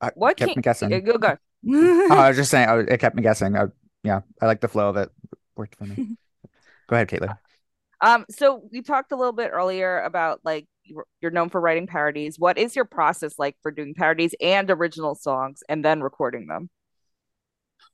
[0.00, 0.92] I What kept can me guessing.
[0.92, 1.36] uh, go go?
[2.10, 3.56] Oh, I was just saying, I, it kept me guessing.
[3.56, 3.66] I,
[4.02, 5.10] yeah, I like the flow of it.
[5.56, 6.00] Worked for me.
[6.88, 7.36] Go ahead, Caitlin.
[8.00, 11.86] Um, so we talked a little bit earlier about like you're you're known for writing
[11.86, 12.38] parodies.
[12.38, 16.70] What is your process like for doing parodies and original songs and then recording them?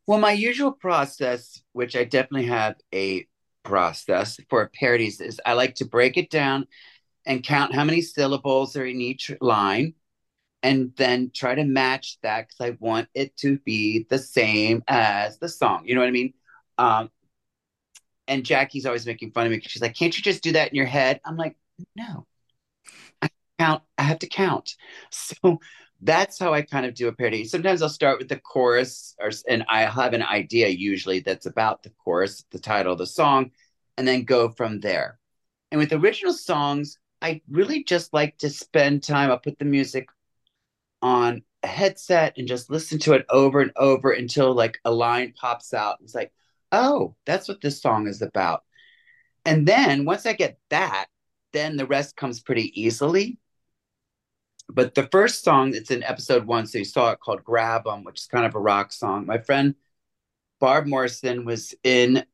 [0.07, 3.27] Well, my usual process, which I definitely have a
[3.63, 6.67] process for parodies, is I like to break it down
[7.27, 9.95] and count how many syllables are in each line
[10.63, 15.39] and then try to match that because I want it to be the same as
[15.39, 15.85] the song.
[15.87, 16.35] You know what I mean?
[16.79, 17.11] Um,
[18.29, 20.69] and Jackie's always making fun of me because she's like, "Can't you just do that
[20.71, 21.57] in your head?" I'm like,
[21.97, 22.27] "No,
[23.23, 23.29] I
[23.59, 23.83] count.
[23.99, 24.77] I have to count."
[25.11, 25.61] So
[26.01, 27.45] that's how I kind of do a parody.
[27.45, 31.83] Sometimes I'll start with the chorus, or and I have an idea usually that's about
[31.83, 33.51] the chorus, the title of the song,
[33.97, 35.19] and then go from there.
[35.71, 39.31] And with original songs, I really just like to spend time.
[39.31, 40.09] I'll put the music
[41.01, 45.33] on a headset and just listen to it over and over until like a line
[45.37, 45.99] pops out.
[46.03, 46.33] It's like,
[46.71, 48.63] oh, that's what this song is about.
[49.45, 51.07] And then once I get that,
[51.53, 53.39] then the rest comes pretty easily.
[54.69, 58.05] But the first song it's in episode one, so you saw it called Grab 'em,
[58.05, 59.27] which is kind of a rock song.
[59.27, 59.75] My friend
[60.61, 62.25] Barb Morrison was in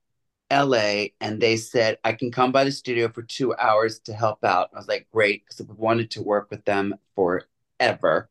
[0.50, 4.44] LA and they said, I can come by the studio for two hours to help
[4.44, 4.70] out.
[4.74, 8.30] I was like, great, because I wanted to work with them forever.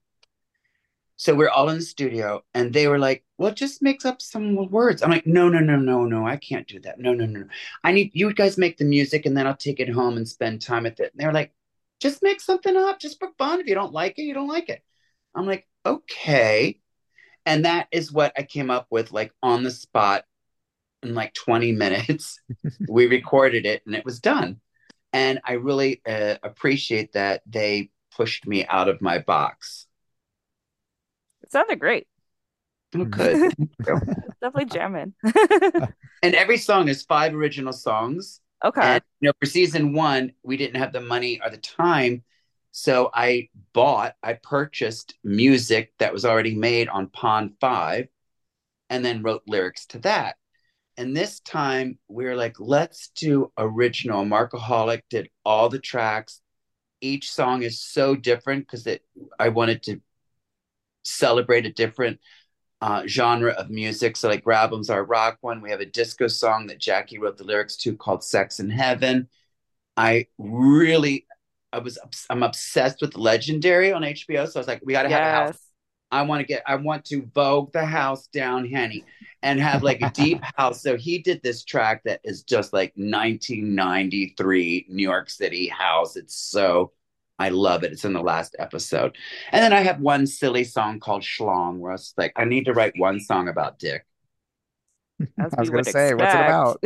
[1.17, 4.69] So we're all in the studio and they were like, well, just mix up some
[4.69, 5.01] words.
[5.01, 6.99] I'm like, no, no, no, no, no, I can't do that.
[6.99, 7.43] No, no, no.
[7.83, 10.61] I need you guys make the music and then I'll take it home and spend
[10.61, 11.11] time with it.
[11.11, 11.51] And they were like,
[11.99, 13.59] just make something up just for fun.
[13.59, 14.81] If you don't like it, you don't like it.
[15.35, 16.79] I'm like, okay.
[17.45, 20.23] And that is what I came up with, like on the spot
[21.03, 22.39] in like 20 minutes.
[22.89, 24.59] we recorded it and it was done.
[25.11, 29.87] And I really uh, appreciate that they pushed me out of my box.
[31.41, 32.07] It sounded great.
[32.95, 33.53] Oh, good.
[34.41, 35.13] Definitely jamming.
[36.23, 38.41] and every song is five original songs.
[38.63, 38.81] Okay.
[38.81, 42.23] And you know, for season one, we didn't have the money or the time.
[42.71, 48.07] So I bought, I purchased music that was already made on Pond 5
[48.89, 50.35] and then wrote lyrics to that.
[50.97, 54.25] And this time we were like, let's do original.
[54.25, 56.41] Markaholic did all the tracks.
[57.01, 59.01] Each song is so different because it
[59.39, 60.01] I wanted to
[61.03, 62.19] celebrate a different
[62.81, 64.15] uh, genre of music.
[64.15, 65.61] So like Grab 'em's our rock one.
[65.61, 69.27] We have a disco song that Jackie wrote the lyrics to called Sex in Heaven.
[69.97, 71.27] I really
[71.73, 71.97] I was
[72.29, 74.45] I'm obsessed with Legendary on HBO.
[74.45, 75.59] So I was like, we gotta have a house.
[76.11, 79.05] I want to get I want to vogue the house down, Henny,
[79.43, 80.81] and have like a deep house.
[80.81, 86.15] So he did this track that is just like 1993 New York City house.
[86.15, 86.93] It's so
[87.39, 87.91] I love it.
[87.91, 89.17] It's in the last episode.
[89.51, 92.65] And then I have one silly song called Schlong, where I was like, I need
[92.65, 94.05] to write one song about dick.
[95.37, 96.79] As I was gonna would say, what's it about?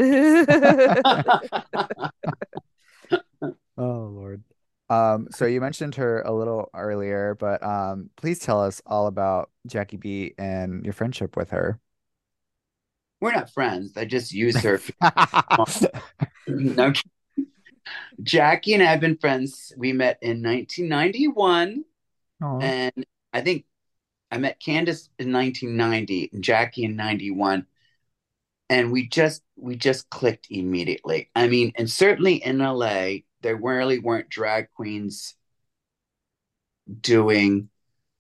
[3.78, 4.44] Oh Lord.
[4.90, 9.50] Um, so you mentioned her a little earlier, but um, please tell us all about
[9.66, 11.80] Jackie Beat and your friendship with her.
[13.20, 13.98] We're not friends.
[13.98, 14.80] I just use her.
[16.48, 16.94] no,
[18.22, 19.74] Jackie and I have been friends.
[19.78, 21.84] We met in 1991.
[22.42, 22.60] Aw.
[22.60, 23.66] And I think
[24.32, 27.66] I met Candace in 1990 and Jackie in 91.
[28.70, 31.30] And we just we just clicked immediately.
[31.36, 35.36] I mean, and certainly in LA, there really weren't drag queens
[37.02, 37.70] doing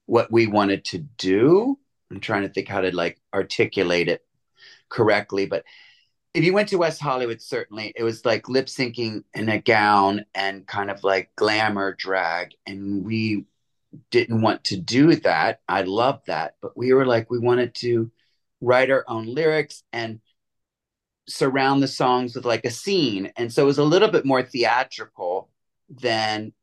[0.05, 1.79] what we wanted to do.
[2.11, 4.23] I'm trying to think how to like articulate it
[4.89, 5.63] correctly, but
[6.33, 10.25] if you went to West Hollywood, certainly it was like lip syncing in a gown
[10.33, 12.55] and kind of like glamour drag.
[12.65, 13.45] And we
[14.09, 15.59] didn't want to do that.
[15.67, 16.55] I love that.
[16.61, 18.11] But we were like, we wanted to
[18.61, 20.21] write our own lyrics and
[21.27, 23.31] surround the songs with like a scene.
[23.37, 25.49] And so it was a little bit more theatrical
[25.89, 26.53] than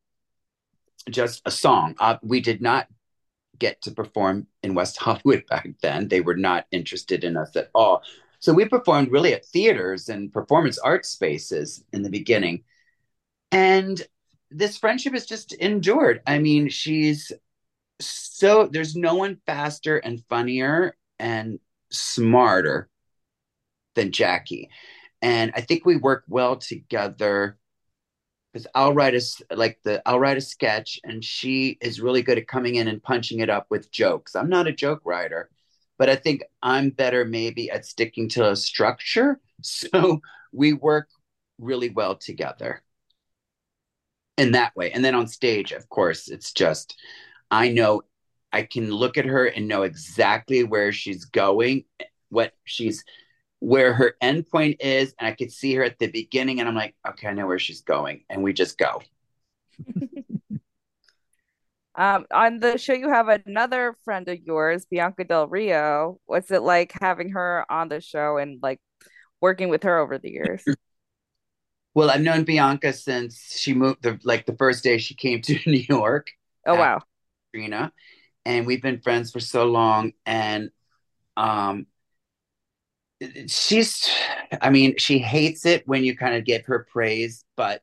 [1.09, 1.95] just a song.
[1.99, 2.89] Uh, we did not
[3.59, 6.09] get to perform in West Hollywood back then.
[6.09, 8.03] They were not interested in us at all.
[8.41, 12.65] So we performed really at theaters and performance art spaces in the beginning.
[13.53, 14.01] And
[14.51, 16.21] this friendship has just endured.
[16.27, 17.33] I mean, she's
[18.01, 21.59] so there's no one faster and funnier and
[21.91, 22.89] smarter
[23.95, 24.71] than Jackie.
[25.23, 27.59] And I think we work well together
[28.53, 29.23] because I'll write a
[29.55, 33.03] like the I'll write a sketch and she is really good at coming in and
[33.03, 34.35] punching it up with jokes.
[34.35, 35.51] I'm not a joke writer,
[36.01, 39.39] but I think I'm better maybe at sticking to a structure.
[39.63, 40.23] So
[40.55, 41.11] we work
[41.59, 42.83] really well together
[44.39, 44.91] in that way.
[44.91, 46.97] And then on stage, of course, it's just
[47.51, 48.01] I know
[48.51, 51.85] I can look at her and know exactly where she's going,
[52.31, 53.05] what she's
[53.59, 56.95] where her endpoint is, and I could see her at the beginning, and I'm like,
[57.07, 59.03] okay, I know where she's going, and we just go.
[62.01, 66.19] Um, on the show, you have another friend of yours, Bianca Del Rio.
[66.25, 68.81] What's it like having her on the show and like
[69.43, 70.65] working with her over the years?
[71.93, 75.59] Well, I've known Bianca since she moved the like the first day she came to
[75.67, 76.31] New York.
[76.65, 77.03] Oh wow.
[77.53, 77.93] Katrina,
[78.45, 80.13] and we've been friends for so long.
[80.25, 80.71] And
[81.37, 81.87] um,
[83.49, 84.09] she's,
[84.63, 87.83] I mean, she hates it when you kind of give her praise, but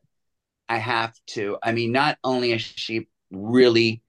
[0.70, 1.58] I have to.
[1.62, 4.02] I mean, not only is she really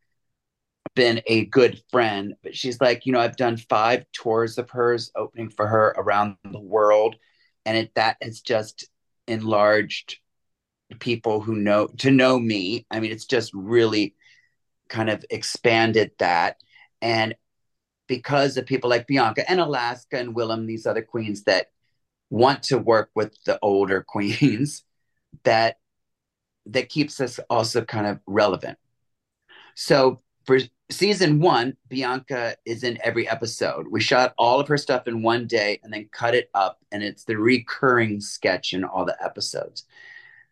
[0.96, 5.12] been a good friend, but she's like, you know, I've done five tours of hers
[5.16, 7.16] opening for her around the world,
[7.66, 8.88] and it that has just
[9.28, 10.18] enlarged
[11.00, 12.86] people who know to know me.
[12.90, 14.16] I mean, it's just really
[14.90, 16.58] kind of expanded that.
[17.02, 17.36] And
[18.08, 21.68] because of people like Bianca and Alaska and Willam, these other queens that
[22.30, 24.84] want to work with the older queens,
[25.44, 25.78] that
[26.66, 28.78] that keeps us also kind of relevant.
[29.76, 30.60] So for
[30.92, 33.88] season one, Bianca is in every episode.
[33.90, 37.04] We shot all of her stuff in one day and then cut it up, and
[37.04, 39.86] it's the recurring sketch in all the episodes.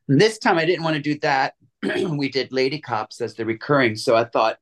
[0.07, 1.55] This time I didn't want to do that.
[1.83, 3.95] we did Lady Cops as the recurring.
[3.95, 4.57] So I thought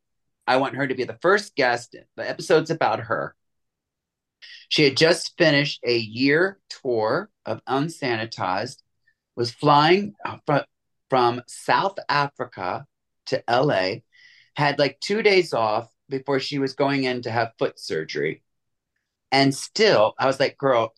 [0.47, 1.95] I want her to be the first guest.
[2.15, 3.35] The episode's about her.
[4.69, 8.77] She had just finished a year tour of Unsanitized,
[9.35, 10.61] was flying from,
[11.09, 12.85] from South Africa
[13.27, 13.97] to LA,
[14.55, 18.43] had like two days off before she was going in to have foot surgery.
[19.31, 20.93] And still, I was like, girl,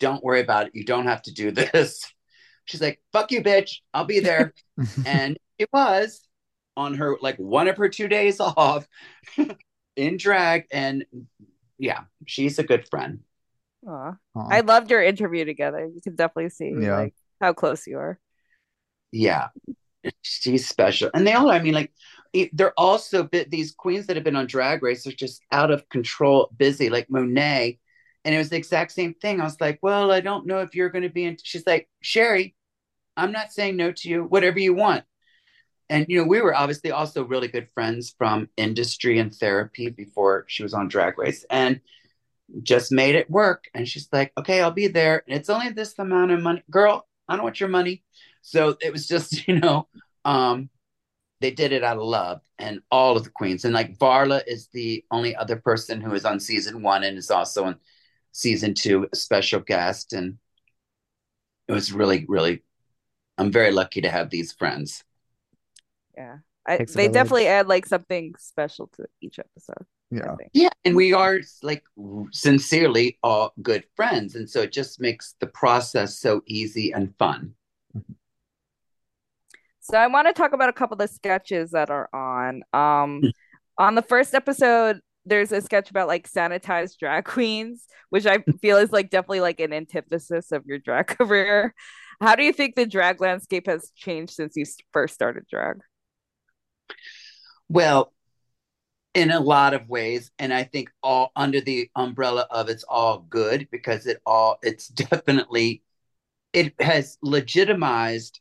[0.00, 0.74] don't worry about it.
[0.74, 2.10] You don't have to do this.
[2.64, 3.78] She's like, fuck you, bitch.
[3.92, 4.54] I'll be there.
[5.06, 6.20] and it was
[6.76, 8.86] on her, like one of her two days off
[9.96, 10.66] in drag.
[10.70, 11.04] And
[11.78, 13.20] yeah, she's a good friend.
[13.88, 14.14] Aw.
[14.36, 14.48] Aw.
[14.50, 15.84] I loved your interview together.
[15.92, 16.96] You can definitely see Yeah.
[16.98, 18.20] like how close you are.
[19.10, 19.48] Yeah,
[20.22, 21.10] she's special.
[21.12, 21.92] And they all, I mean, like, it-
[22.52, 26.50] they're also these queens that have been on Drag Race are just out of control,
[26.56, 27.78] busy, like Monet.
[28.24, 29.40] And it was the exact same thing.
[29.40, 31.36] I was like, well, I don't know if you're going to be in.
[31.42, 32.54] She's like, Sherry,
[33.16, 35.04] I'm not saying no to you, whatever you want.
[35.88, 40.44] And, you know, we were obviously also really good friends from industry and therapy before
[40.46, 41.80] she was on Drag Race and
[42.62, 43.64] just made it work.
[43.74, 45.24] And she's like, okay, I'll be there.
[45.26, 46.62] And it's only this amount of money.
[46.70, 48.04] Girl, I don't want your money.
[48.42, 49.88] So it was just, you know,
[50.24, 50.70] um,
[51.40, 53.64] they did it out of love and all of the queens.
[53.64, 57.30] And like Varla is the only other person who is on season one and is
[57.30, 57.76] also on
[58.32, 60.12] season two, a special guest.
[60.12, 60.36] And
[61.66, 62.62] it was really, really,
[63.38, 65.02] I'm very lucky to have these friends.
[66.16, 66.38] Yeah.
[66.66, 69.86] I, Takes a they definitely add like something special to each episode.
[70.10, 70.34] Yeah.
[70.52, 70.68] Yeah.
[70.84, 71.84] And we are like
[72.32, 74.34] sincerely all good friends.
[74.34, 77.54] And so it just makes the process so easy and fun.
[79.90, 82.62] So I want to talk about a couple of the sketches that are on.
[82.72, 83.22] Um,
[83.76, 88.76] on the first episode, there's a sketch about like sanitized drag queens, which I feel
[88.76, 91.74] is like definitely like an antithesis of your drag career.
[92.20, 95.80] How do you think the drag landscape has changed since you first started drag?
[97.68, 98.12] Well,
[99.14, 103.26] in a lot of ways, and I think all under the umbrella of it's all
[103.28, 105.82] good because it all it's definitely
[106.52, 108.40] it has legitimized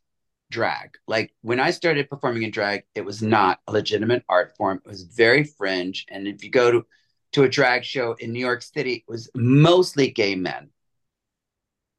[0.51, 0.97] drag.
[1.07, 4.81] Like when I started performing in drag, it was not a legitimate art form.
[4.83, 6.05] It was very fringe.
[6.09, 6.85] And if you go to
[7.33, 10.71] to a drag show in New York City, it was mostly gay men.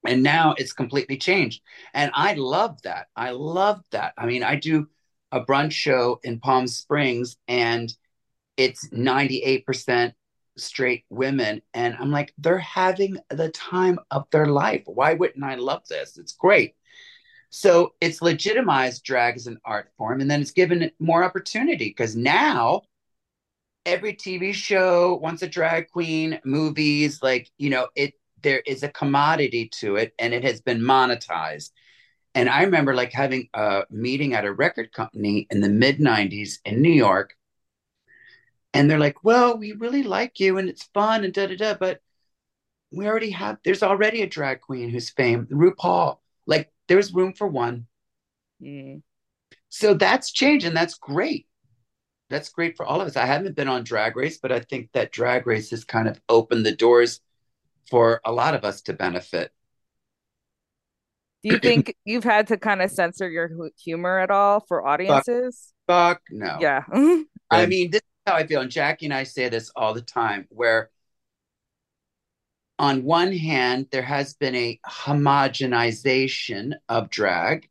[0.06, 1.62] And now it's completely changed.
[1.94, 3.08] And I love that.
[3.14, 4.14] I love that.
[4.16, 4.88] I mean, I do
[5.30, 7.94] a brunch show in Palm Springs and
[8.56, 10.12] it's 98%
[10.56, 11.62] straight women.
[11.74, 14.82] And I'm like, they're having the time of their life.
[14.86, 16.18] Why wouldn't I love this?
[16.18, 16.74] It's great.
[17.50, 22.16] So it's legitimized drag as an art form, and then it's given more opportunity because
[22.16, 22.82] now
[23.84, 28.88] every TV show wants a drag queen, movies, like, you know, it there is a
[28.88, 31.70] commodity to it and it has been monetized.
[32.34, 36.58] And I remember like having a meeting at a record company in the mid 90s
[36.64, 37.34] in New York.
[38.72, 41.74] And they're like, well, we really like you and it's fun and da da da,
[41.74, 42.00] but
[42.92, 46.18] we already have, there's already a drag queen who's famed, RuPaul.
[46.46, 47.86] Like, there's room for one.
[48.60, 49.02] Mm.
[49.68, 51.46] So that's changed and that's great.
[52.28, 53.16] That's great for all of us.
[53.16, 56.20] I haven't been on Drag Race, but I think that Drag Race has kind of
[56.28, 57.20] opened the doors
[57.88, 59.52] for a lot of us to benefit.
[61.44, 65.72] Do you think you've had to kind of censor your humor at all for audiences?
[65.86, 66.58] Fuck no.
[66.60, 66.82] Yeah.
[67.52, 70.02] I mean, this is how I feel, and Jackie and I say this all the
[70.02, 70.90] time, where
[72.80, 77.68] on one hand, there has been a homogenization of drag,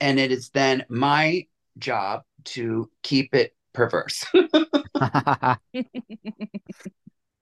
[0.00, 4.24] and it is then my job to keep it perverse.
[4.94, 5.58] I'm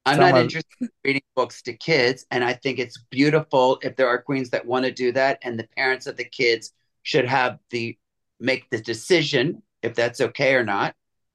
[0.06, 4.22] not interested in reading books to kids, and I think it's beautiful if there are
[4.22, 6.72] queens that want to do that, and the parents of the kids
[7.02, 7.98] should have the
[8.40, 10.94] make the decision if that's okay or not,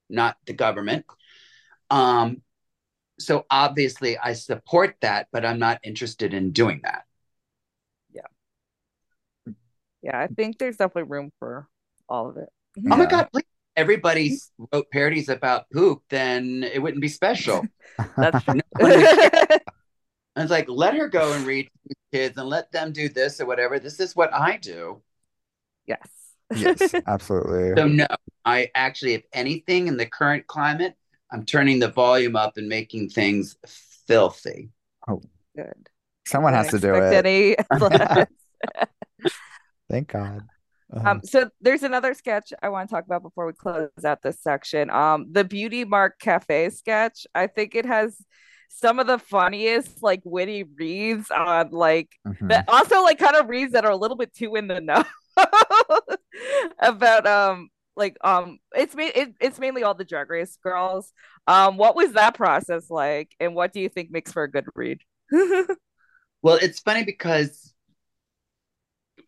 [0.09, 1.05] not the government.
[1.91, 2.41] Um,
[3.19, 7.03] so obviously I support that, but I'm not interested in doing that.
[8.13, 9.53] Yeah,
[10.01, 11.67] Yeah, I think there's definitely room for
[12.09, 12.49] all of it.
[12.77, 13.45] Oh my God, please.
[13.75, 14.65] Everybody mm-hmm.
[14.71, 17.65] wrote parodies about poop, then it wouldn't be special.
[18.17, 18.61] That's true.
[20.37, 23.07] I was like, let her go and read to these kids and let them do
[23.07, 23.79] this or whatever.
[23.79, 25.01] This is what I do.
[25.87, 26.07] yes.
[26.55, 27.73] yes, absolutely.
[27.75, 28.07] So no,
[28.43, 30.95] I actually, if anything, in the current climate,
[31.35, 33.57] I'm turning the volume up and making things
[34.07, 34.69] filthy.
[35.05, 35.21] Oh,
[35.53, 35.89] good.
[36.25, 37.13] Someone has to do it.
[37.13, 37.57] Any.
[39.89, 40.43] Thank God.
[40.95, 44.21] Uh, Um, so there's another sketch I want to talk about before we close out
[44.21, 44.89] this section.
[44.89, 47.27] Um, the Beauty Mark Cafe sketch.
[47.35, 48.15] I think it has
[48.69, 52.47] some of the funniest, like witty reads on like mhm.
[52.47, 55.03] that also like kind of reads that are a little bit too in the know
[56.79, 61.11] about um like um it's ma- it, it's mainly all the drag race girls.
[61.47, 64.65] Um, what was that process like, and what do you think makes for a good
[64.75, 65.01] read?
[66.41, 67.73] Well, it's funny because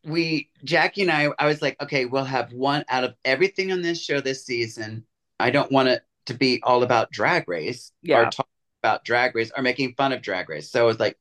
[0.04, 3.82] we, Jackie and I, I was like, okay, we'll have one out of everything on
[3.82, 5.04] this show this season.
[5.40, 8.20] I don't want it to be all about drag race Yeah.
[8.28, 8.48] or talk
[8.84, 10.70] about drag race or making fun of drag race.
[10.70, 11.18] So it was like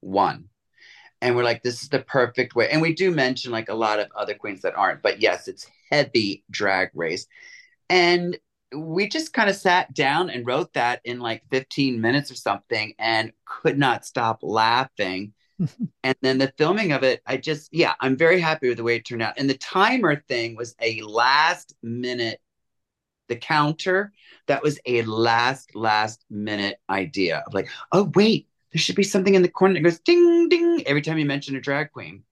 [0.00, 0.50] one.
[1.20, 2.68] And we're like, this is the perfect way.
[2.70, 5.66] And we do mention like a lot of other queens that aren't, but yes, it's
[5.90, 7.26] heavy drag race.
[7.88, 8.38] And
[8.74, 12.94] we just kind of sat down and wrote that in like 15 minutes or something
[12.98, 15.34] and could not stop laughing.
[16.04, 18.96] and then the filming of it, I just, yeah, I'm very happy with the way
[18.96, 19.34] it turned out.
[19.36, 22.40] And the timer thing was a last minute,
[23.28, 24.12] the counter,
[24.46, 29.34] that was a last, last minute idea of like, oh, wait, there should be something
[29.34, 32.24] in the corner that goes ding, ding every time you mention a drag queen.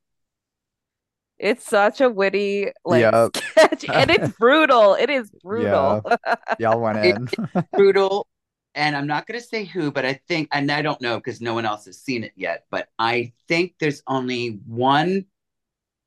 [1.38, 3.30] It's such a witty like Yep.
[3.56, 4.94] sketch, and it's brutal.
[4.94, 6.02] It is brutal.
[6.58, 7.28] Y'all went in.
[7.76, 8.26] brutal.
[8.74, 11.40] And I'm not going to say who, but I think, and I don't know because
[11.40, 15.26] no one else has seen it yet, but I think there's only one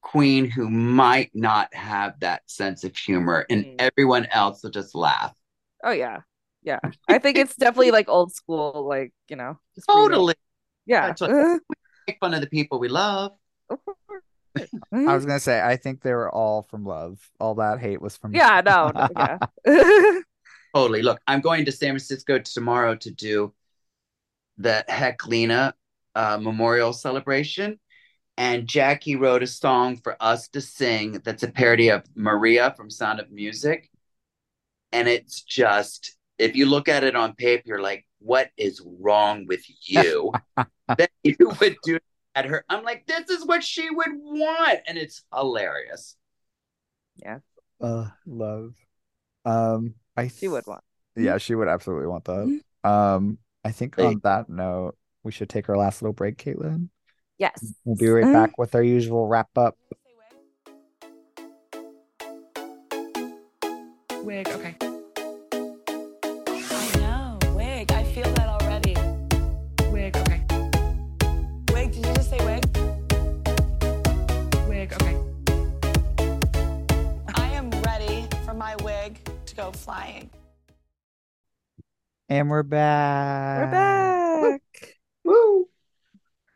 [0.01, 3.75] queen who might not have that sense of humor, and Mm.
[3.79, 5.35] everyone else will just laugh.
[5.83, 6.21] Oh yeah,
[6.63, 6.79] yeah.
[7.07, 9.87] I think it's definitely like old school, like you know, just.
[9.87, 10.35] Totally
[10.85, 11.07] Yeah.
[11.07, 11.61] That's what-
[12.07, 13.33] make fun of the people we love.
[13.69, 17.19] I was gonna say, I think they were all from love.
[17.39, 18.61] All that hate was from yeah.
[18.65, 18.91] No.
[18.93, 19.37] no, Yeah.
[20.75, 21.01] Totally.
[21.01, 23.53] Look, I'm going to San Francisco tomorrow to do
[24.57, 25.73] the Heklina
[26.15, 27.79] uh, Memorial Celebration.
[28.37, 32.89] And Jackie wrote a song for us to sing that's a parody of Maria from
[32.89, 33.89] Sound of Music.
[34.91, 39.45] And it's just, if you look at it on paper, you're like, what is wrong
[39.47, 40.31] with you
[40.87, 41.99] that you would do
[42.35, 42.65] at her?
[42.69, 44.79] I'm like, this is what she would want.
[44.87, 46.15] And it's hilarious.
[47.23, 47.39] Yeah.
[47.79, 48.73] Uh, love.
[49.45, 50.83] Um, I she would want.
[51.15, 52.61] Yeah, she would absolutely want that.
[52.83, 56.89] Um, I think on that note, we should take our last little break, Caitlin.
[57.37, 57.73] Yes.
[57.85, 59.77] We'll be right back with our usual wrap up.
[64.23, 64.75] Wig, okay.
[79.81, 80.29] Flying.
[82.29, 83.65] And we're back.
[83.65, 84.61] We're back
[85.23, 85.67] Woo!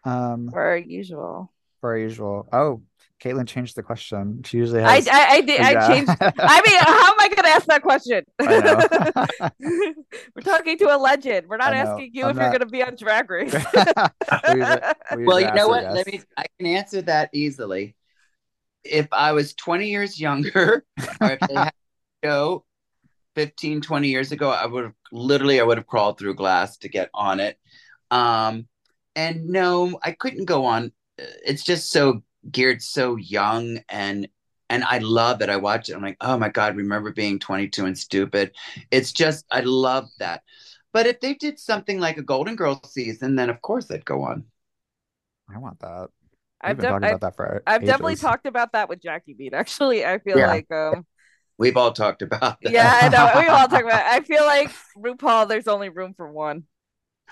[0.03, 1.51] Um, for our usual.
[1.81, 2.47] for our usual.
[2.53, 2.83] Oh,
[3.21, 4.43] Caitlin changed the question.
[4.45, 5.07] She usually has.
[5.07, 6.11] I I did I changed.
[6.21, 8.23] I mean, how am I going to ask that question?
[10.35, 11.47] We're talking to a legend.
[11.47, 13.53] We're not asking you I'm if you're going to be on Drag Race.
[13.53, 14.81] We usually-
[15.17, 15.93] we Well, you know our what?
[15.93, 16.21] Let me.
[16.37, 17.95] I can answer that easily.
[18.83, 20.85] If I was 20 years younger,
[21.19, 21.73] or if they had
[22.23, 22.63] a show
[23.35, 26.89] 15, 20 years ago, I would have literally I would have crawled through glass to
[26.89, 27.59] get on it.
[28.11, 28.67] Um,
[29.15, 30.91] and no, I couldn't go on.
[31.17, 34.27] It's just so geared so young and
[34.69, 35.49] and I love it.
[35.49, 35.95] I watch it.
[35.95, 38.51] I'm like, oh my God, remember being 22 and stupid.
[38.91, 40.43] It's just I love that.
[40.93, 44.23] But if they did something like a Golden Girls season, then of course I'd go
[44.23, 44.45] on.
[45.53, 46.09] I want that.
[46.61, 49.01] I've, We've been def- talking I've, about that for I've definitely talked about that with
[49.01, 49.53] Jackie Beat.
[49.53, 50.43] Actually, I feel Yeah.
[50.43, 51.05] like um,
[51.57, 52.71] We've all talked about that.
[52.71, 53.31] Yeah, I know.
[53.39, 54.01] We've all talk about.
[54.01, 54.07] It.
[54.07, 55.47] I feel like RuPaul.
[55.47, 56.63] There's only room for one.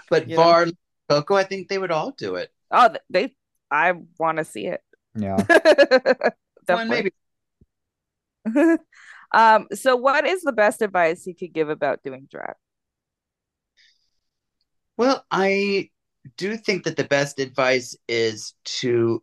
[0.10, 0.66] But You know?
[1.10, 2.50] Coco, I think they would all do it.
[2.72, 3.36] Oh, they.
[3.70, 4.82] I want to see it.
[5.16, 5.36] Yeah.
[6.66, 7.12] One Definitely.
[8.46, 8.78] maybe
[9.34, 9.68] um.
[9.74, 12.56] So, what is the best advice you could give about doing drag?
[14.96, 15.90] Well, I
[16.38, 19.22] do think that the best advice is to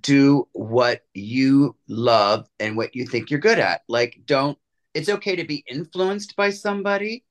[0.00, 3.82] do what you love and what you think you're good at.
[3.88, 4.58] Like, don't,
[4.94, 7.24] it's okay to be influenced by somebody,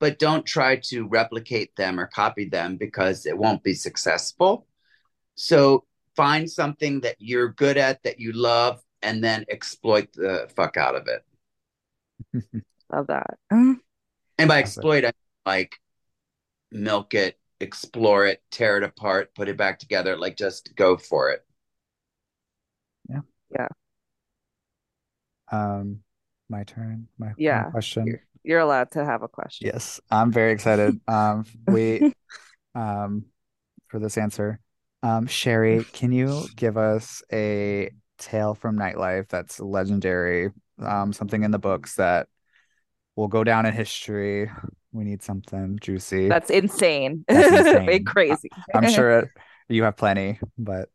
[0.00, 4.66] but don't try to replicate them or copy them because it won't be successful.
[5.34, 5.84] So
[6.16, 10.94] find something that you're good at, that you love, and then exploit the fuck out
[10.94, 12.64] of it.
[12.92, 13.38] Love that.
[14.38, 15.12] And by exploit, I mean,
[15.46, 15.76] like
[16.70, 20.16] milk it, explore it, tear it apart, put it back together.
[20.16, 21.44] Like just go for it.
[25.52, 26.00] Um,
[26.48, 27.06] my turn.
[27.18, 27.70] My, my Yeah.
[27.70, 28.06] question.
[28.06, 29.70] You're, you're allowed to have a question.
[29.72, 30.98] Yes, I'm very excited.
[31.08, 32.12] Um, we,
[32.74, 33.26] um,
[33.88, 34.58] for this answer.
[35.02, 40.50] Um, Sherry, can you give us a tale from nightlife that's legendary?
[40.78, 42.28] Um, something in the books that
[43.16, 44.50] will go down in history.
[44.92, 46.28] We need something juicy.
[46.28, 47.24] That's insane.
[47.28, 48.04] That's insane.
[48.04, 48.50] crazy.
[48.72, 49.28] I'm sure it,
[49.68, 50.88] you have plenty, but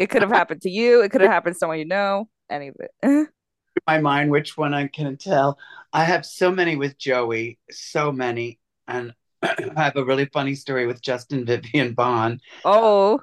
[0.00, 1.02] it could have happened to you.
[1.02, 2.26] It could have happened to someone you know.
[2.48, 3.28] Any of it.
[3.86, 5.58] My mind, which one I can tell.
[5.92, 8.58] I have so many with Joey, so many.
[8.88, 12.40] And I have a really funny story with Justin Vivian Bond.
[12.64, 13.20] Oh,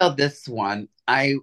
[0.00, 0.88] Tell this one.
[1.08, 1.34] I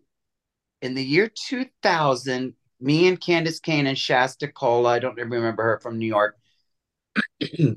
[0.82, 5.80] in the year 2000, me and Candis Cayne and Shasta Cola, I don't remember her
[5.82, 6.38] from New York.
[7.42, 7.76] she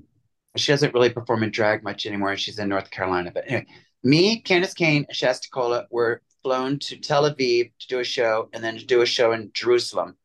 [0.57, 2.37] doesn't really perform in drag much anymore.
[2.37, 3.33] She's in North Carolina.
[3.35, 3.67] But anyway,
[4.05, 8.63] me, Candis Cayne, Shasta Cola were flown to Tel Aviv to do a show and
[8.63, 10.17] then to do a show in Jerusalem.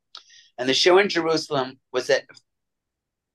[0.58, 2.24] And the show in Jerusalem was at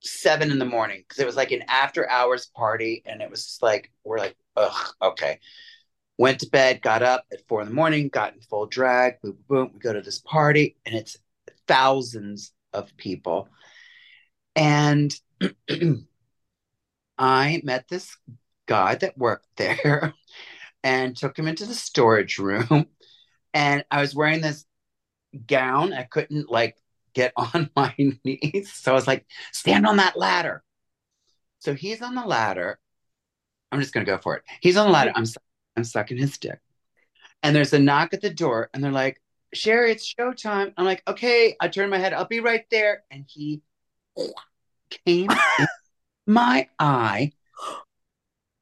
[0.01, 3.03] seven in the morning because it was like an after hours party.
[3.05, 5.39] And it was just like, we're like, ugh, okay.
[6.17, 9.37] Went to bed, got up at four in the morning, got in full drag, boom,
[9.47, 9.71] boom, boom.
[9.73, 11.17] We go to this party, and it's
[11.67, 13.49] thousands of people.
[14.55, 15.15] And
[17.17, 18.15] I met this
[18.65, 20.13] guy that worked there
[20.83, 22.87] and took him into the storage room.
[23.53, 24.63] And I was wearing this
[25.45, 25.91] gown.
[25.91, 26.77] I couldn't like
[27.13, 28.71] get on my knees.
[28.73, 30.63] So I was like, stand on that ladder.
[31.59, 32.79] So he's on the ladder.
[33.71, 34.43] I'm just gonna go for it.
[34.61, 35.11] He's on the ladder.
[35.15, 35.25] I'm
[35.75, 36.59] I'm sucking his dick.
[37.43, 39.21] And there's a knock at the door, and they're like,
[39.53, 40.73] Sherry, it's showtime.
[40.77, 41.55] I'm like, okay.
[41.59, 43.03] I turn my head, I'll be right there.
[43.11, 43.61] And he
[45.05, 45.29] came
[46.27, 47.33] my eye.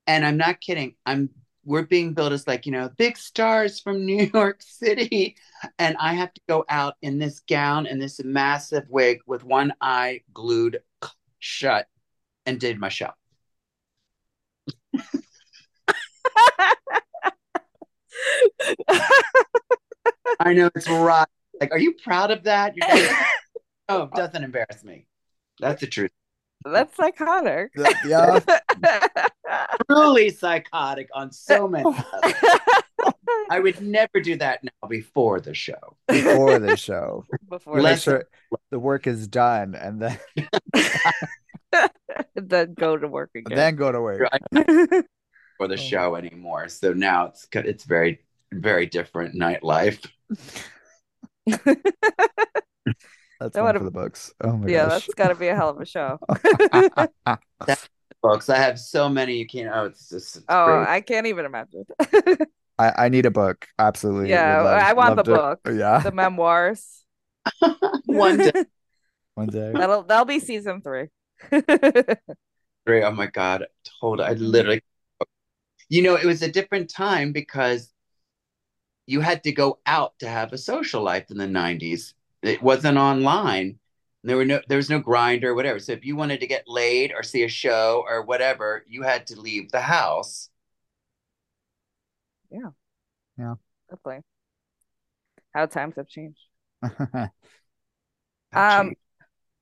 [0.08, 0.96] And I'm not kidding.
[1.06, 1.30] I'm
[1.66, 5.36] we're being billed as like, you know, big stars from New York City.
[5.78, 9.74] And I have to go out in this gown and this massive wig with one
[9.82, 10.80] eye glued
[11.40, 11.88] shut
[12.46, 13.12] and did my show.
[20.40, 21.28] I know it's right.
[21.60, 22.76] Like, are you proud of that?
[22.76, 23.12] You're like,
[23.90, 25.06] oh, it doesn't embarrass me.
[25.60, 26.12] That's the truth.
[26.64, 27.72] that's psychotic.
[28.06, 28.40] yeah.
[29.90, 32.34] Truly psychotic on so many levels.
[33.50, 35.98] I would never do that now before the show.
[36.08, 38.26] Before the show, Before make Less- sure
[38.72, 40.20] the work is done, and then
[42.36, 43.56] then go to work again.
[43.58, 44.22] then go to work.
[45.58, 45.76] for the Oh.
[45.76, 46.68] show anymore.
[46.70, 50.06] So now it's it's very very different nightlife.
[51.48, 51.64] That's
[53.54, 54.34] That one would've- for the books.
[54.42, 55.06] Oh my yeah, gosh.
[55.06, 56.20] that's got to be a hell of a show.
[58.22, 60.90] Folks, I have so many you can't oh it's just it's Oh, crazy.
[60.92, 61.86] I can't even imagine.
[62.78, 63.68] I, I need a book.
[63.78, 64.30] Absolutely.
[64.30, 65.60] Yeah, love- I want the to- book.
[65.72, 66.00] Yeah.
[66.00, 67.04] the memoirs.
[68.06, 68.52] one day.
[69.36, 69.72] One day.
[69.74, 71.08] that'll that'll be season three.
[72.86, 73.04] Three.
[73.04, 73.68] Oh my god,
[74.02, 74.82] told I literally
[75.88, 77.94] you know it was a different time because
[79.06, 82.14] you had to go out to have a social life in the 90s.
[82.44, 83.80] It wasn't online.
[84.24, 85.80] There were no there was no Grindr, or whatever.
[85.80, 89.28] So if you wanted to get laid or see a show or whatever, you had
[89.28, 90.50] to leave the house.
[92.52, 92.72] Yeah.
[93.38, 93.56] Yeah.
[93.90, 94.24] Definitely.
[95.54, 96.42] How times have changed.
[98.52, 99.00] Um, changed.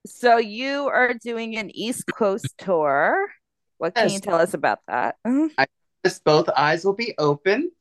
[0.07, 3.27] So you are doing an East Coast tour.
[3.77, 5.17] What can you tell us about that?
[5.25, 5.67] I
[6.03, 7.71] guess both eyes will be open.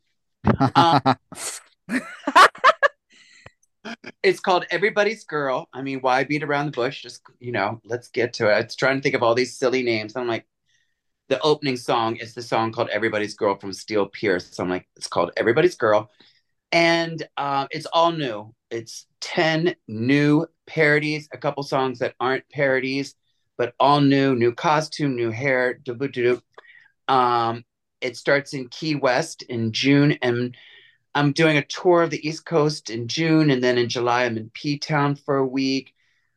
[0.74, 1.16] Um,
[4.22, 5.68] It's called Everybody's Girl.
[5.72, 7.02] I mean, why beat around the bush?
[7.02, 8.54] Just, you know, let's get to it.
[8.54, 10.16] I trying to think of all these silly names.
[10.16, 10.46] I'm like,
[11.28, 14.54] the opening song is the song called Everybody's Girl from Steel Pierce.
[14.54, 16.10] So I'm like, it's called Everybody's Girl.
[16.72, 18.54] And um, it's all new.
[18.70, 23.14] It's 10 new parodies, a couple songs that aren't parodies,
[23.56, 25.80] but all new, new costume, new hair.
[27.08, 27.64] Um,
[28.00, 30.56] it starts in Key West in June, and
[31.16, 34.36] I'm doing a tour of the East Coast in June, and then in July I'm
[34.38, 35.94] in P Town for a week.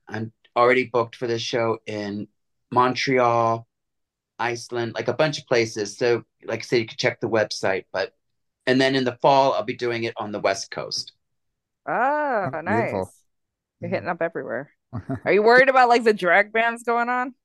[0.08, 2.30] I'm already booked for this show in
[2.72, 3.68] Montreal,
[4.40, 5.98] Iceland, like a bunch of places.
[5.98, 7.86] So, like I said, you can check the website.
[7.94, 8.14] But
[8.68, 11.14] and then in the fall, I'll be doing it on the West Coast.
[11.88, 12.94] Oh, Oh, nice.
[12.94, 13.14] beautiful.
[13.82, 14.72] You're hitting up everywhere.
[15.26, 17.36] Are you worried about like the drag bands going on?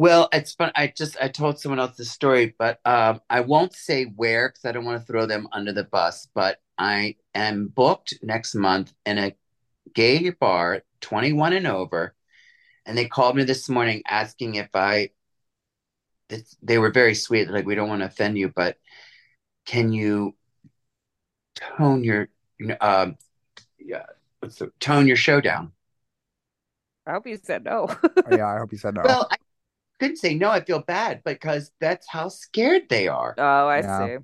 [0.00, 0.72] Well, it's fun.
[0.74, 4.64] I just I told someone else this story, but um, I won't say where because
[4.64, 6.26] I don't want to throw them under the bus.
[6.32, 9.34] But I am booked next month in a
[9.92, 12.14] gay bar, 21 and over,
[12.86, 15.10] and they called me this morning asking if I.
[16.30, 17.50] It's, they were very sweet.
[17.50, 18.78] Like we don't want to offend you, but
[19.66, 20.34] can you
[21.54, 23.18] tone your, you know, um,
[23.78, 24.06] yeah,
[24.38, 25.72] what's the tone your show down?
[27.06, 27.88] I hope you said no.
[28.02, 29.02] Oh, yeah, I hope you said no.
[29.04, 29.36] Well, I
[30.00, 30.50] couldn't say no.
[30.50, 33.34] I feel bad because that's how scared they are.
[33.38, 34.08] Oh, I Yeah.
[34.08, 34.18] see.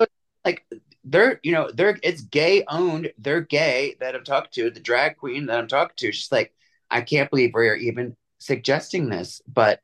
[0.44, 0.66] like
[1.04, 5.16] they're you know they're it's gay owned they're gay that i'm talking to the drag
[5.16, 6.52] queen that i'm talking to she's like
[6.90, 9.80] i can't believe we're even suggesting this but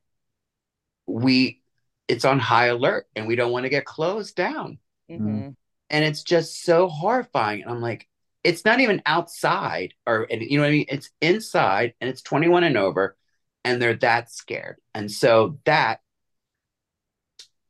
[1.07, 1.61] we
[2.09, 4.79] it's on high alert and we don't want to get closed down
[5.09, 5.51] hmm
[5.91, 8.09] and it's just so horrifying and i'm like
[8.45, 12.23] it's not even outside or and you know what i mean it's inside and it's
[12.23, 13.17] 21 and over
[13.65, 16.01] and they're that scared and so that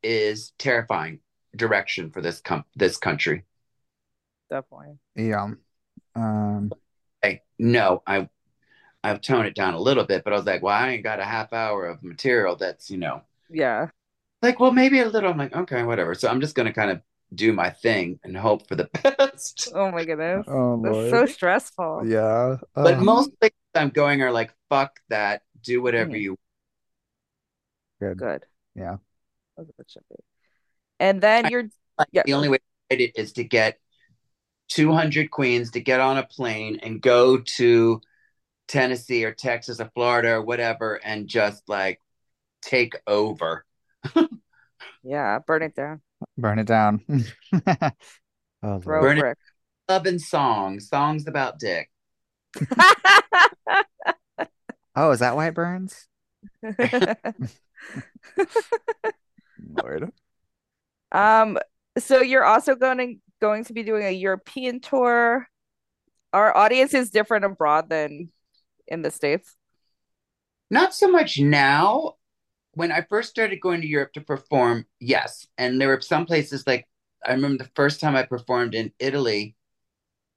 [0.03, 1.21] is terrifying
[1.57, 3.45] direction for this com- this country
[4.51, 4.99] Definitely.
[5.17, 5.49] Yeah.
[6.15, 6.71] Um,
[7.25, 8.29] like no i
[9.05, 11.21] i've toned it down a little bit but i was like well i ain't got
[11.21, 13.89] a half hour of material that's you know Yeah.
[14.43, 17.01] like well maybe a little i'm like okay whatever so i'm just gonna kind of
[17.35, 20.45] do my thing and hope for the best Oh my goodness.
[20.49, 21.11] oh That's Lord.
[21.11, 22.03] so stressful.
[22.07, 22.57] Yeah.
[22.75, 26.21] but Uh, most things i'm going are like fuck that do whatever Mhm.
[26.23, 26.39] you
[28.01, 28.19] good.
[28.19, 28.47] Good.
[28.75, 28.97] Yeah.
[29.57, 30.17] That's what it should be.
[30.99, 33.79] And then I- you're like Yeah, the only way to write it is to get
[34.69, 38.01] 200 queens to get on a plane and go to
[38.69, 42.01] tennessee or texas or florida or whatever and just like
[42.63, 43.67] take over
[45.03, 46.01] yeah, burn it down.
[46.39, 47.05] Burn it down.
[48.65, 49.19] Oh, Throw Lord.
[49.19, 49.39] a Burn it-
[49.89, 51.91] love and songs songs about dick
[54.95, 56.07] Oh, is that why it burns?
[59.75, 60.13] Lord.
[61.15, 61.59] Um,
[61.99, 65.47] so you're also going to going to be doing a European tour.
[66.33, 68.31] Our audience is different abroad than
[68.89, 69.55] in the States.
[70.71, 72.15] Not so much now.
[72.75, 75.47] When I first started going to Europe to perform, yes.
[75.59, 76.89] And there were some places like
[77.25, 79.55] I remember the first time I performed in Italy,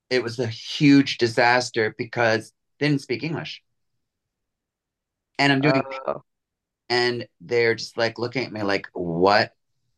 [0.09, 3.63] it was a huge disaster because they didn't speak English.
[5.37, 6.23] And I'm doing, Oh,
[6.89, 9.53] and they're just like looking at me like, what?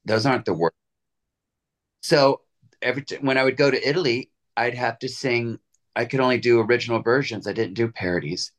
[0.06, 0.76] Those aren't the words.
[2.02, 2.42] So
[2.82, 5.60] every t- when I would go to Italy, I'd have to sing.
[5.96, 7.48] I could only do original versions.
[7.48, 8.52] I didn't do parodies.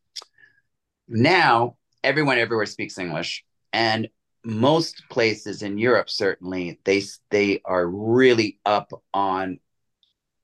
[1.08, 4.08] Now everyone everywhere speaks English, and
[4.44, 9.58] most places in Europe certainly they they are really up on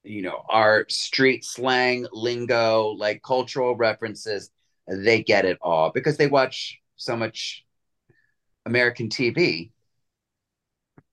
[0.03, 4.51] you know our street slang lingo like cultural references
[4.89, 7.65] they get it all because they watch so much
[8.67, 9.73] American TV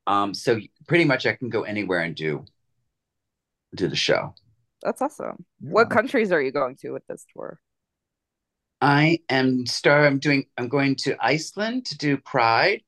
[0.07, 2.45] um so pretty much I can go anywhere and do
[3.75, 4.33] do the show
[4.81, 5.45] that's awesome.
[5.59, 7.59] What countries are you going to with this tour?
[8.81, 10.05] I am star.
[10.05, 10.45] I'm doing.
[10.57, 12.83] I'm going to Iceland to do Pride,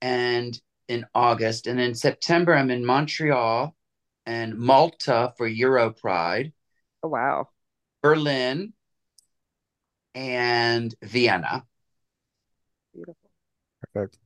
[0.00, 3.76] and in August, and in September I'm in Montreal,
[4.26, 6.52] and Malta for Euro Pride,
[7.02, 7.48] Oh, wow.
[8.02, 8.74] Berlin,
[10.14, 11.64] and Vienna.
[12.94, 13.30] Beautiful.
[13.92, 14.18] Perfect.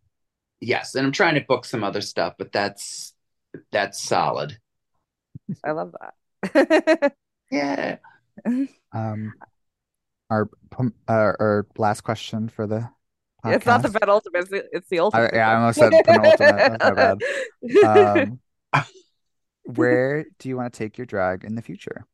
[0.61, 3.15] Yes, and I'm trying to book some other stuff, but that's
[3.71, 4.59] that's solid.
[5.65, 5.95] I love
[6.53, 7.13] that.
[7.51, 7.99] Yeah.
[8.93, 9.35] Um,
[10.31, 12.91] our pum- uh, our last question for the
[13.45, 14.01] It's not the podcast.
[14.01, 15.35] penultimate, it's the, it's the I, ultimate.
[15.35, 16.67] yeah, I almost said penultimate.
[16.67, 17.19] That's my bad.
[17.85, 18.41] Um,
[19.65, 22.07] where do you want to take your drag in the future?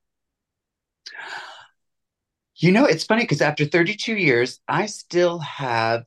[2.63, 6.05] You know, it's funny because after 32 years, I still have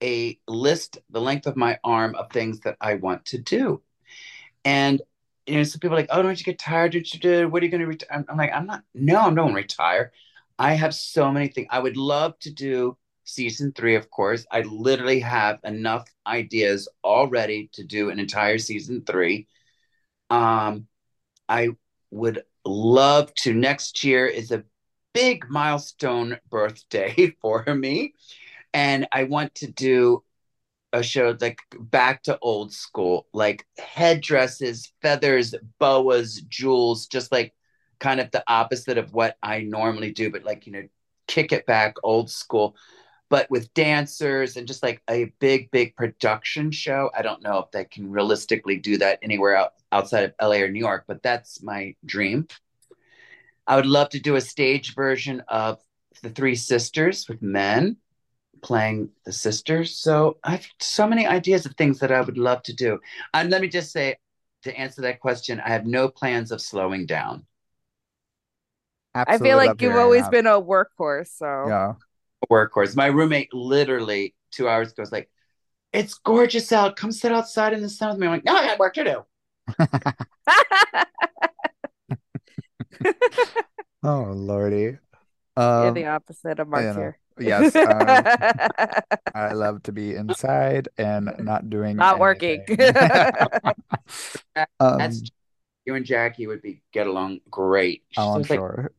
[0.00, 3.82] a list the length of my arm of things that I want to do.
[4.64, 5.02] And
[5.48, 6.92] you know, some people are like, oh, don't you get tired?
[6.92, 7.48] Don't you do?
[7.48, 8.24] What are you going to retire?
[8.28, 8.84] I'm, like, I'm not.
[8.94, 10.12] No, I'm not going to retire.
[10.60, 11.66] I have so many things.
[11.72, 14.46] I would love to do season three, of course.
[14.52, 19.48] I literally have enough ideas already to do an entire season three.
[20.30, 20.86] Um,
[21.48, 21.70] I
[22.12, 23.52] would love to.
[23.52, 24.62] Next year is a
[25.16, 28.12] big milestone birthday for me.
[28.74, 30.22] And I want to do
[30.92, 37.54] a show like back to old school, like headdresses, feathers, boas, jewels, just like
[37.98, 40.86] kind of the opposite of what I normally do, but like, you know,
[41.26, 42.76] kick it back old school,
[43.30, 47.10] but with dancers and just like a big, big production show.
[47.16, 50.68] I don't know if they can realistically do that anywhere out, outside of LA or
[50.68, 52.46] New York, but that's my dream.
[53.66, 55.80] I would love to do a stage version of
[56.22, 57.96] The Three Sisters with men
[58.62, 59.98] playing the sisters.
[59.98, 62.98] So I've so many ideas of things that I would love to do.
[63.34, 64.16] And let me just say,
[64.62, 67.46] to answer that question, I have no plans of slowing down.
[69.14, 69.46] Absolutely.
[69.46, 70.30] I feel like you've always that.
[70.30, 71.28] been a workhorse.
[71.28, 71.94] So yeah,
[72.50, 72.94] workhorse.
[72.96, 75.30] My roommate literally two hours ago was like,
[75.92, 76.96] "It's gorgeous out.
[76.96, 79.04] Come sit outside in the sun with me." I'm like, "No, I got work to
[79.04, 79.24] do."
[84.02, 84.98] oh lordy,
[85.56, 87.18] um, you're the opposite of Mark here.
[87.38, 88.06] Yes, um,
[89.34, 92.64] I love to be inside and not doing not anything.
[92.64, 92.64] working.
[94.80, 95.22] um, That's
[95.84, 98.04] you and Jackie would be get along great.
[98.10, 98.92] She's oh, I'm sure.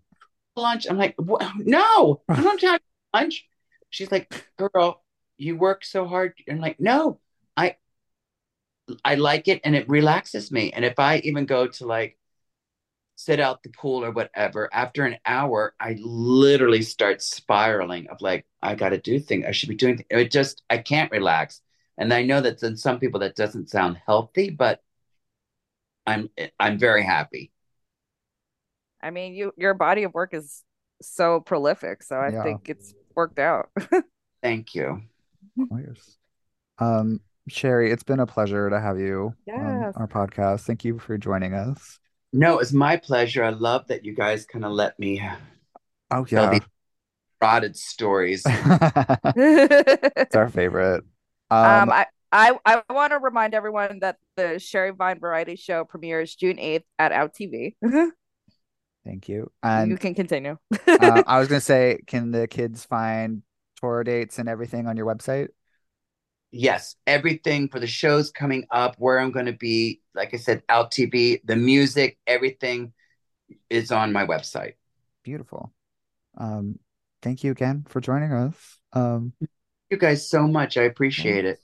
[0.56, 0.88] Lunch.
[0.89, 2.82] I'm like, no, I don't have
[3.14, 3.48] lunch.
[3.89, 5.04] She's like, girl,
[5.38, 6.34] you work so hard.
[6.50, 7.20] I'm like, no,
[7.56, 7.76] I,
[9.04, 10.72] I like it and it relaxes me.
[10.72, 12.16] And if I even go to like
[13.18, 18.45] sit out the pool or whatever, after an hour, I literally start spiraling of like,
[18.61, 19.43] I got to do things.
[19.45, 19.97] I should be doing.
[19.97, 20.07] Th-.
[20.09, 21.61] It just, I can't relax.
[21.97, 24.82] And I know that in some people that doesn't sound healthy, but
[26.05, 27.51] I'm, I'm very happy.
[29.01, 30.63] I mean, you, your body of work is
[31.01, 32.03] so prolific.
[32.03, 32.43] So I yeah.
[32.43, 33.72] think it's worked out.
[34.43, 35.01] Thank you.
[36.78, 39.57] Um, Sherry, it's been a pleasure to have you yes.
[39.57, 40.61] on our podcast.
[40.65, 41.99] Thank you for joining us.
[42.38, 43.44] No, it's my pleasure.
[43.44, 45.28] I love that you guys kind of let me
[46.12, 46.62] oh yeah these
[47.42, 48.44] rotted stories.
[48.46, 51.04] it's our favorite.
[51.50, 55.84] Um, um I I, I want to remind everyone that the Sherry Vine Variety Show
[55.86, 57.76] premieres June 8th at Out TV.
[59.06, 59.50] Thank you.
[59.64, 60.58] And you can continue.
[60.88, 63.42] uh, I was going to say, can the kids find
[63.82, 65.48] tour dates and everything on your website?
[66.52, 70.64] Yes, everything for the shows coming up, where I'm going to be, like I said,
[70.70, 72.93] out TV, the music, everything
[73.70, 74.74] is on my website.
[75.24, 75.74] Beautiful.
[76.38, 76.80] Um,
[77.22, 78.56] thank you again for joining us.
[78.93, 79.52] Um, thank
[79.91, 80.78] you guys so much.
[80.78, 81.60] I appreciate it.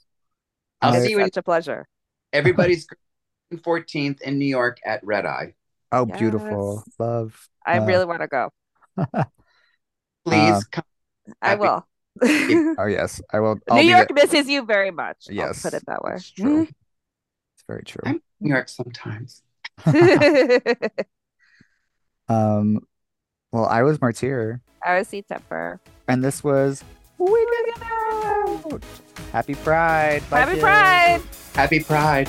[0.82, 1.20] I'll see you.
[1.20, 1.86] Such in- a pleasure.
[2.32, 2.86] Everybody's
[3.54, 5.54] 14th in New York at Red Eye.
[5.92, 6.18] Oh, yes.
[6.18, 6.84] beautiful.
[6.98, 7.48] Love.
[7.66, 8.50] I uh, really want to go.
[10.26, 10.84] Please uh, come.
[11.40, 11.86] I will.
[12.78, 13.58] oh yes, I will.
[13.70, 15.26] I'll New York misses you very much.
[15.28, 16.12] Yes, I'll put it that way.
[16.14, 16.62] It's true.
[16.62, 18.02] it's very true.
[18.04, 19.42] I'm New York sometimes.
[22.28, 22.80] um,
[23.52, 24.60] well, I was Martyr.
[24.84, 25.80] I was C Tepper.
[26.06, 26.84] And this was
[27.18, 28.82] Wigging Out.
[29.32, 30.22] Happy Pride.
[30.30, 30.60] Bye Happy.
[30.60, 31.22] Pride.
[31.54, 32.28] Happy Pride.